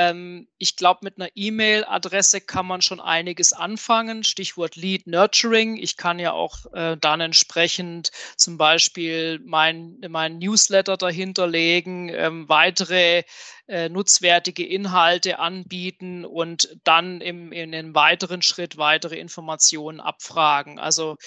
Ähm, 0.00 0.48
ich 0.56 0.76
glaube, 0.76 1.00
mit 1.02 1.18
einer 1.18 1.28
E-Mail-Adresse 1.34 2.40
kann 2.40 2.66
man 2.66 2.80
schon 2.80 3.00
einiges 3.00 3.52
anfangen. 3.52 4.24
Stichwort 4.24 4.74
Lead 4.74 5.06
Nurturing. 5.06 5.76
Ich 5.76 5.98
kann 5.98 6.18
ja 6.18 6.32
auch 6.32 6.72
äh, 6.72 6.96
dann 6.96 7.20
entsprechend 7.20 8.10
zum 8.34 8.56
Beispiel 8.56 9.40
mein, 9.44 9.98
mein 10.08 10.38
Newsletter 10.38 10.96
dahinterlegen, 10.96 12.08
ähm, 12.08 12.48
weitere 12.48 13.24
äh, 13.68 13.90
nutzwertige 13.90 14.66
Inhalte 14.66 15.38
anbieten 15.38 16.24
und 16.24 16.74
dann 16.82 17.20
im, 17.20 17.52
in 17.52 17.74
einem 17.74 17.94
weiteren 17.94 18.40
Schritt 18.40 18.78
weitere 18.78 19.18
Informationen 19.18 20.00
abfragen. 20.00 20.78
Also 20.78 21.18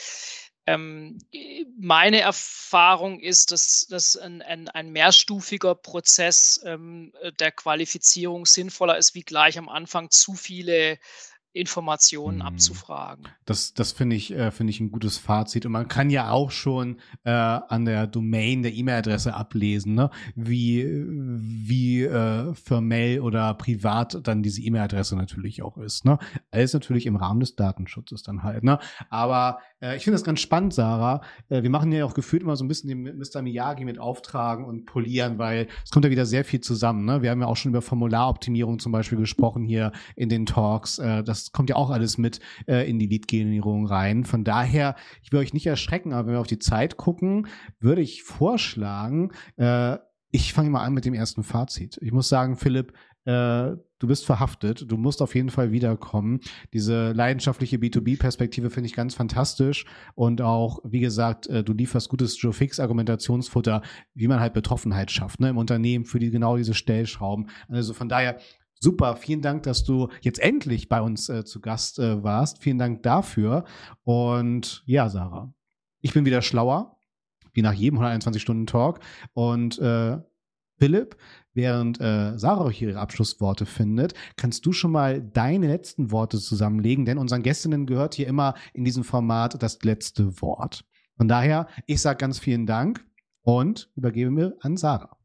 ähm, 0.65 1.17
meine 1.77 2.21
Erfahrung 2.21 3.19
ist, 3.19 3.51
dass, 3.51 3.87
dass 3.89 4.15
ein, 4.15 4.41
ein, 4.41 4.69
ein 4.69 4.91
mehrstufiger 4.91 5.75
Prozess 5.75 6.61
ähm, 6.63 7.11
der 7.39 7.51
Qualifizierung 7.51 8.45
sinnvoller 8.45 8.97
ist, 8.97 9.13
wie 9.13 9.23
gleich 9.23 9.57
am 9.57 9.67
Anfang 9.67 10.09
zu 10.09 10.35
viele 10.35 10.99
Informationen 11.53 12.39
hm. 12.39 12.47
abzufragen. 12.47 13.27
Das, 13.45 13.73
das 13.73 13.91
finde 13.91 14.15
ich, 14.15 14.33
äh, 14.33 14.49
finde 14.49 14.71
ich 14.71 14.79
ein 14.79 14.91
gutes 14.91 15.19
Fazit. 15.19 15.65
Und 15.65 15.71
man 15.71 15.87
kann 15.87 16.09
ja 16.09 16.31
auch 16.31 16.49
schon 16.49 16.97
äh, 17.23 17.29
an 17.31 17.85
der 17.85 18.07
Domain 18.07 18.63
der 18.63 18.73
E-Mail-Adresse 18.73 19.35
ablesen, 19.35 19.93
ne? 19.93 20.09
wie, 20.35 20.83
wie 20.83 22.03
äh, 22.03 22.53
formell 22.55 23.19
oder 23.19 23.53
privat 23.53 24.19
dann 24.23 24.41
diese 24.41 24.61
E-Mail-Adresse 24.61 25.15
natürlich 25.15 25.61
auch 25.61 25.77
ist. 25.77 26.05
Ne? 26.05 26.17
Alles 26.49 26.73
natürlich 26.73 27.05
im 27.05 27.15
Rahmen 27.15 27.39
des 27.39 27.55
Datenschutzes 27.55 28.23
dann 28.23 28.41
halt. 28.41 28.63
Ne? 28.63 28.79
Aber 29.11 29.59
äh, 29.79 29.95
ich 29.95 30.03
finde 30.03 30.15
das 30.15 30.23
ganz 30.23 30.39
spannend, 30.39 30.73
Sarah. 30.73 31.21
Äh, 31.49 31.61
wir 31.61 31.69
machen 31.69 31.91
ja 31.91 32.03
auch 32.05 32.15
gefühlt 32.15 32.41
immer 32.41 32.55
so 32.55 32.65
ein 32.65 32.67
bisschen 32.67 32.89
den 32.89 33.17
Mr. 33.17 33.43
Miyagi 33.43 33.85
mit 33.85 33.99
auftragen 33.99 34.65
und 34.65 34.85
polieren, 34.85 35.37
weil 35.37 35.67
es 35.83 35.91
kommt 35.91 36.05
ja 36.05 36.11
wieder 36.11 36.25
sehr 36.25 36.45
viel 36.45 36.61
zusammen. 36.61 37.05
Ne? 37.05 37.21
Wir 37.21 37.29
haben 37.29 37.41
ja 37.41 37.47
auch 37.47 37.57
schon 37.57 37.69
über 37.69 37.83
Formularoptimierung 37.83 38.79
zum 38.79 38.91
Beispiel 38.91 39.19
gesprochen 39.19 39.65
hier 39.65 39.91
in 40.15 40.29
den 40.29 40.47
Talks. 40.47 40.97
Äh, 40.97 41.23
kommt 41.51 41.69
ja 41.69 41.75
auch 41.75 41.89
alles 41.89 42.17
mit 42.17 42.39
äh, 42.67 42.89
in 42.89 42.99
die 42.99 43.07
Lead-Generierung 43.07 43.85
rein. 43.85 44.23
Von 44.23 44.43
daher, 44.43 44.95
ich 45.21 45.31
will 45.31 45.39
euch 45.39 45.53
nicht 45.53 45.67
erschrecken, 45.67 46.13
aber 46.13 46.27
wenn 46.27 46.35
wir 46.35 46.41
auf 46.41 46.47
die 46.47 46.59
Zeit 46.59 46.97
gucken, 46.97 47.47
würde 47.79 48.01
ich 48.01 48.23
vorschlagen, 48.23 49.31
äh, 49.57 49.97
ich 50.31 50.53
fange 50.53 50.71
mal 50.71 50.83
an 50.83 50.93
mit 50.93 51.05
dem 51.05 51.13
ersten 51.13 51.43
Fazit. 51.43 51.99
Ich 52.01 52.11
muss 52.11 52.27
sagen, 52.27 52.55
Philipp, 52.55 52.93
äh, 53.25 53.75
du 53.99 54.07
bist 54.07 54.25
verhaftet, 54.25 54.91
du 54.91 54.97
musst 54.97 55.21
auf 55.21 55.33
jeden 55.35 55.49
Fall 55.49 55.71
wiederkommen. 55.71 56.41
Diese 56.73 57.13
leidenschaftliche 57.13 57.77
B2B-Perspektive 57.77 58.69
finde 58.69 58.87
ich 58.87 58.95
ganz 58.95 59.15
fantastisch 59.15 59.85
und 60.15 60.41
auch, 60.41 60.79
wie 60.83 60.99
gesagt, 60.99 61.47
äh, 61.47 61.63
du 61.63 61.71
lieferst 61.73 62.09
gutes 62.09 62.41
Joe 62.41 62.51
Fix-Argumentationsfutter, 62.51 63.81
wie 64.13 64.27
man 64.27 64.41
halt 64.41 64.53
Betroffenheit 64.53 65.09
schafft, 65.11 65.39
ne, 65.39 65.49
im 65.49 65.57
Unternehmen 65.57 66.03
für 66.05 66.19
die 66.19 66.31
genau 66.31 66.57
diese 66.57 66.73
Stellschrauben. 66.73 67.47
Also 67.69 67.93
von 67.93 68.09
daher 68.09 68.39
Super, 68.83 69.15
vielen 69.15 69.41
Dank, 69.41 69.63
dass 69.63 69.85
du 69.85 70.09
jetzt 70.19 70.39
endlich 70.39 70.89
bei 70.89 70.99
uns 70.99 71.29
äh, 71.29 71.45
zu 71.45 71.61
Gast 71.61 71.99
äh, 71.99 72.21
warst. 72.21 72.61
Vielen 72.61 72.77
Dank 72.77 73.01
dafür. 73.01 73.63
Und 74.03 74.83
ja, 74.85 75.07
Sarah, 75.07 75.53
ich 76.01 76.11
bin 76.11 76.25
wieder 76.25 76.41
schlauer, 76.41 76.97
wie 77.53 77.61
nach 77.61 77.71
jedem 77.71 77.99
121-Stunden-Talk. 77.99 78.99
Und 79.31 79.79
äh, 79.79 80.17
Philipp, 80.79 81.15
während 81.53 82.01
äh, 82.01 82.37
Sarah 82.37 82.69
hier 82.69 82.89
ihre 82.89 82.99
Abschlussworte 82.99 83.65
findet, 83.65 84.15
kannst 84.35 84.65
du 84.65 84.73
schon 84.73 84.91
mal 84.91 85.21
deine 85.21 85.67
letzten 85.67 86.11
Worte 86.11 86.37
zusammenlegen, 86.37 87.05
denn 87.05 87.17
unseren 87.17 87.41
Gästinnen 87.41 87.85
gehört 87.85 88.15
hier 88.15 88.27
immer 88.27 88.53
in 88.73 88.83
diesem 88.83 89.05
Format 89.05 89.63
das 89.63 89.81
letzte 89.83 90.41
Wort. 90.41 90.83
Von 91.15 91.29
daher, 91.29 91.67
ich 91.85 92.01
sage 92.01 92.17
ganz 92.17 92.37
vielen 92.37 92.65
Dank 92.65 93.05
und 93.43 93.89
übergebe 93.95 94.29
mir 94.29 94.57
an 94.59 94.75
Sarah. 94.75 95.22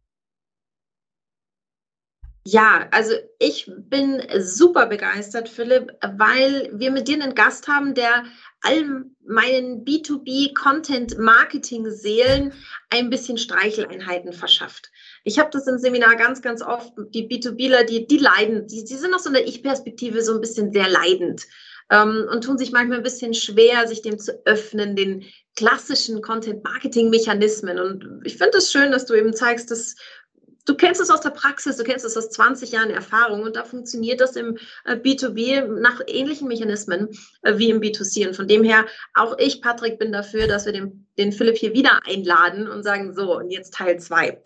Ja, 2.45 2.89
also 2.93 3.13
ich 3.39 3.71
bin 3.77 4.23
super 4.39 4.87
begeistert, 4.87 5.51
Philipp, 5.51 5.93
weil 6.17 6.71
wir 6.73 6.91
mit 6.91 7.07
dir 7.09 7.23
einen 7.23 7.35
Gast 7.35 7.69
haben, 7.69 7.93
der 7.95 8.25
all 8.63 9.05
meinen 9.27 9.85
B2B-Content-Marketing-Seelen 9.85 12.55
ein 12.91 13.11
bisschen 13.11 13.37
Streicheleinheiten 13.37 14.33
verschafft. 14.33 14.91
Ich 15.25 15.39
habe 15.39 15.51
das 15.53 15.67
im 15.67 15.77
Seminar 15.79 16.17
ganz, 16.17 16.41
ganz 16.41 16.63
oft, 16.63 16.95
die 17.13 17.29
B2Bler, 17.29 17.85
die, 17.85 18.07
die 18.07 18.19
leiden, 18.19 18.67
die, 18.67 18.83
die 18.85 18.97
sind 18.97 19.13
aus 19.15 19.25
so 19.25 19.31
einer 19.31 19.47
Ich-Perspektive 19.47 20.23
so 20.23 20.33
ein 20.35 20.41
bisschen 20.41 20.73
sehr 20.73 20.89
leidend 20.89 21.47
ähm, 21.91 22.27
und 22.31 22.45
tun 22.45 22.59
sich 22.59 22.73
manchmal 22.73 22.99
ein 22.99 23.05
bisschen 23.05 23.35
schwer, 23.35 23.87
sich 23.87 24.03
dem 24.03 24.19
zu 24.19 24.45
öffnen, 24.47 24.97
den 24.97 25.25
klassischen 25.57 26.23
Content-Marketing-Mechanismen. 26.23 27.79
Und 27.79 28.23
ich 28.25 28.37
finde 28.37 28.59
es 28.59 28.65
das 28.65 28.73
schön, 28.73 28.93
dass 28.93 29.07
du 29.07 29.15
eben 29.15 29.35
zeigst, 29.35 29.71
dass 29.71 29.97
Du 30.69 30.75
kennst 30.75 31.01
es 31.01 31.09
aus 31.09 31.23
der 31.23 31.31
Praxis, 31.31 31.79
du 31.79 31.83
kennst 31.83 32.05
es 32.05 32.15
aus 32.15 32.29
20 32.29 32.73
Jahren 32.73 32.91
Erfahrung 32.91 33.43
und 33.43 33.57
da 33.57 33.65
funktioniert 33.65 34.21
das 34.21 34.37
im 34.37 34.59
B2B 34.85 35.39
äh, 35.39 35.67
nach 35.67 36.03
ähnlichen 36.07 36.47
Mechanismen 36.47 37.09
äh, 37.41 37.57
wie 37.57 37.71
im 37.71 37.81
B2C. 37.81 38.29
Und 38.29 38.37
von 38.37 38.47
dem 38.47 38.63
her, 38.63 38.85
auch 39.15 39.39
ich, 39.39 39.63
Patrick, 39.63 39.99
bin 39.99 40.13
dafür, 40.13 40.47
dass 40.47 40.67
wir 40.67 40.75
den, 40.75 41.07
den 41.17 41.33
Philipp 41.33 41.57
hier 41.57 41.73
wieder 41.73 42.01
einladen 42.07 42.69
und 42.69 42.83
sagen, 42.83 43.15
so, 43.15 43.39
und 43.39 43.51
jetzt 43.51 43.73
Teil 43.73 43.99
2. 43.99 44.43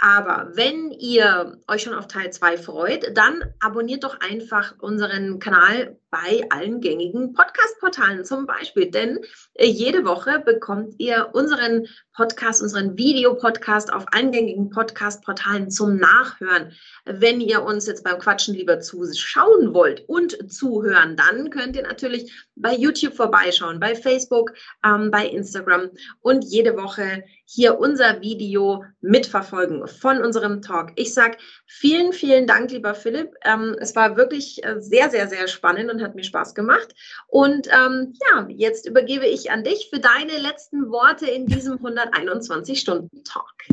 Aber 0.00 0.50
wenn 0.54 0.90
ihr 0.90 1.58
euch 1.68 1.82
schon 1.82 1.94
auf 1.94 2.08
Teil 2.08 2.32
2 2.32 2.56
freut, 2.56 3.16
dann 3.16 3.44
abonniert 3.60 4.02
doch 4.02 4.18
einfach 4.18 4.74
unseren 4.80 5.38
Kanal 5.38 5.98
bei 6.10 6.44
allen 6.50 6.80
gängigen 6.80 7.32
Podcast-Portalen 7.32 8.24
zum 8.24 8.46
Beispiel. 8.46 8.90
Denn 8.90 9.20
äh, 9.54 9.66
jede 9.66 10.04
Woche 10.04 10.40
bekommt 10.40 10.94
ihr 10.98 11.30
unseren 11.32 11.86
Podcast, 12.14 12.60
unseren 12.60 12.98
Videopodcast 12.98 13.92
auf 13.92 14.04
allen 14.12 14.32
gängigen 14.32 14.70
Podcast-Portalen 14.70 15.70
zum 15.70 15.96
Nachhören. 15.96 16.72
Wenn 17.04 17.40
ihr 17.40 17.62
uns 17.62 17.86
jetzt 17.86 18.04
beim 18.04 18.18
Quatschen 18.18 18.54
lieber 18.54 18.80
zuschauen 18.80 19.72
wollt 19.72 20.08
und 20.08 20.52
zuhören, 20.52 21.16
dann 21.16 21.50
könnt 21.50 21.76
ihr 21.76 21.82
natürlich 21.82 22.32
bei 22.56 22.74
YouTube 22.74 23.14
vorbeischauen, 23.14 23.80
bei 23.80 23.94
Facebook, 23.94 24.52
ähm, 24.84 25.10
bei 25.10 25.26
Instagram 25.26 25.90
und 26.20 26.44
jede 26.44 26.76
Woche 26.76 27.24
hier 27.46 27.78
unser 27.78 28.20
Video 28.20 28.84
mitverfolgen 29.00 29.86
von 29.88 30.22
unserem 30.22 30.62
Talk. 30.62 30.92
Ich 30.96 31.14
sage 31.14 31.38
vielen, 31.66 32.12
vielen 32.12 32.46
Dank, 32.46 32.70
lieber 32.70 32.94
Philipp. 32.94 33.32
Ähm, 33.44 33.76
es 33.80 33.96
war 33.96 34.16
wirklich 34.16 34.62
äh, 34.62 34.80
sehr, 34.80 35.10
sehr, 35.10 35.28
sehr 35.28 35.48
spannend 35.48 35.90
und 35.90 35.99
hat 36.02 36.14
mir 36.14 36.24
Spaß 36.24 36.54
gemacht. 36.54 36.94
Und 37.28 37.68
ähm, 37.68 38.14
ja, 38.28 38.46
jetzt 38.48 38.86
übergebe 38.86 39.26
ich 39.26 39.50
an 39.50 39.64
dich 39.64 39.88
für 39.90 40.00
deine 40.00 40.38
letzten 40.38 40.90
Worte 40.90 41.26
in 41.26 41.46
diesem 41.46 41.78
121-Stunden-Talk. 41.78 43.64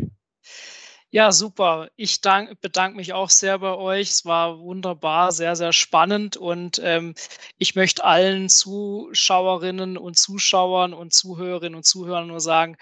Ja, 1.10 1.32
super. 1.32 1.88
Ich 1.96 2.20
dank, 2.20 2.60
bedanke 2.60 2.96
mich 2.96 3.14
auch 3.14 3.30
sehr 3.30 3.58
bei 3.60 3.74
euch. 3.74 4.10
Es 4.10 4.24
war 4.26 4.58
wunderbar, 4.58 5.32
sehr, 5.32 5.56
sehr 5.56 5.72
spannend. 5.72 6.36
Und 6.36 6.80
ähm, 6.84 7.14
ich 7.56 7.74
möchte 7.74 8.04
allen 8.04 8.50
Zuschauerinnen 8.50 9.96
und 9.96 10.18
Zuschauern 10.18 10.92
und 10.92 11.14
Zuhörerinnen 11.14 11.76
und 11.76 11.84
Zuhörern 11.84 12.26
nur 12.26 12.40
sagen, 12.40 12.76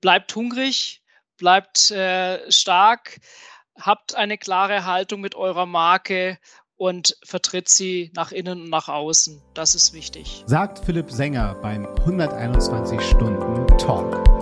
bleibt 0.00 0.34
hungrig, 0.34 1.02
bleibt 1.36 1.92
äh, 1.92 2.50
stark, 2.50 3.20
habt 3.78 4.16
eine 4.16 4.38
klare 4.38 4.84
Haltung 4.84 5.20
mit 5.20 5.36
eurer 5.36 5.66
Marke 5.66 6.38
und 6.78 7.18
vertritt 7.22 7.68
sie 7.68 8.10
nach 8.14 8.32
innen 8.32 8.62
und 8.62 8.70
nach 8.70 8.88
außen. 8.88 9.42
Das 9.52 9.74
ist 9.74 9.92
wichtig. 9.92 10.44
Sagt 10.46 10.78
Philipp 10.84 11.10
Sänger 11.10 11.56
beim 11.60 11.86
121 11.86 13.00
Stunden 13.02 13.66
Talk. 13.76 14.37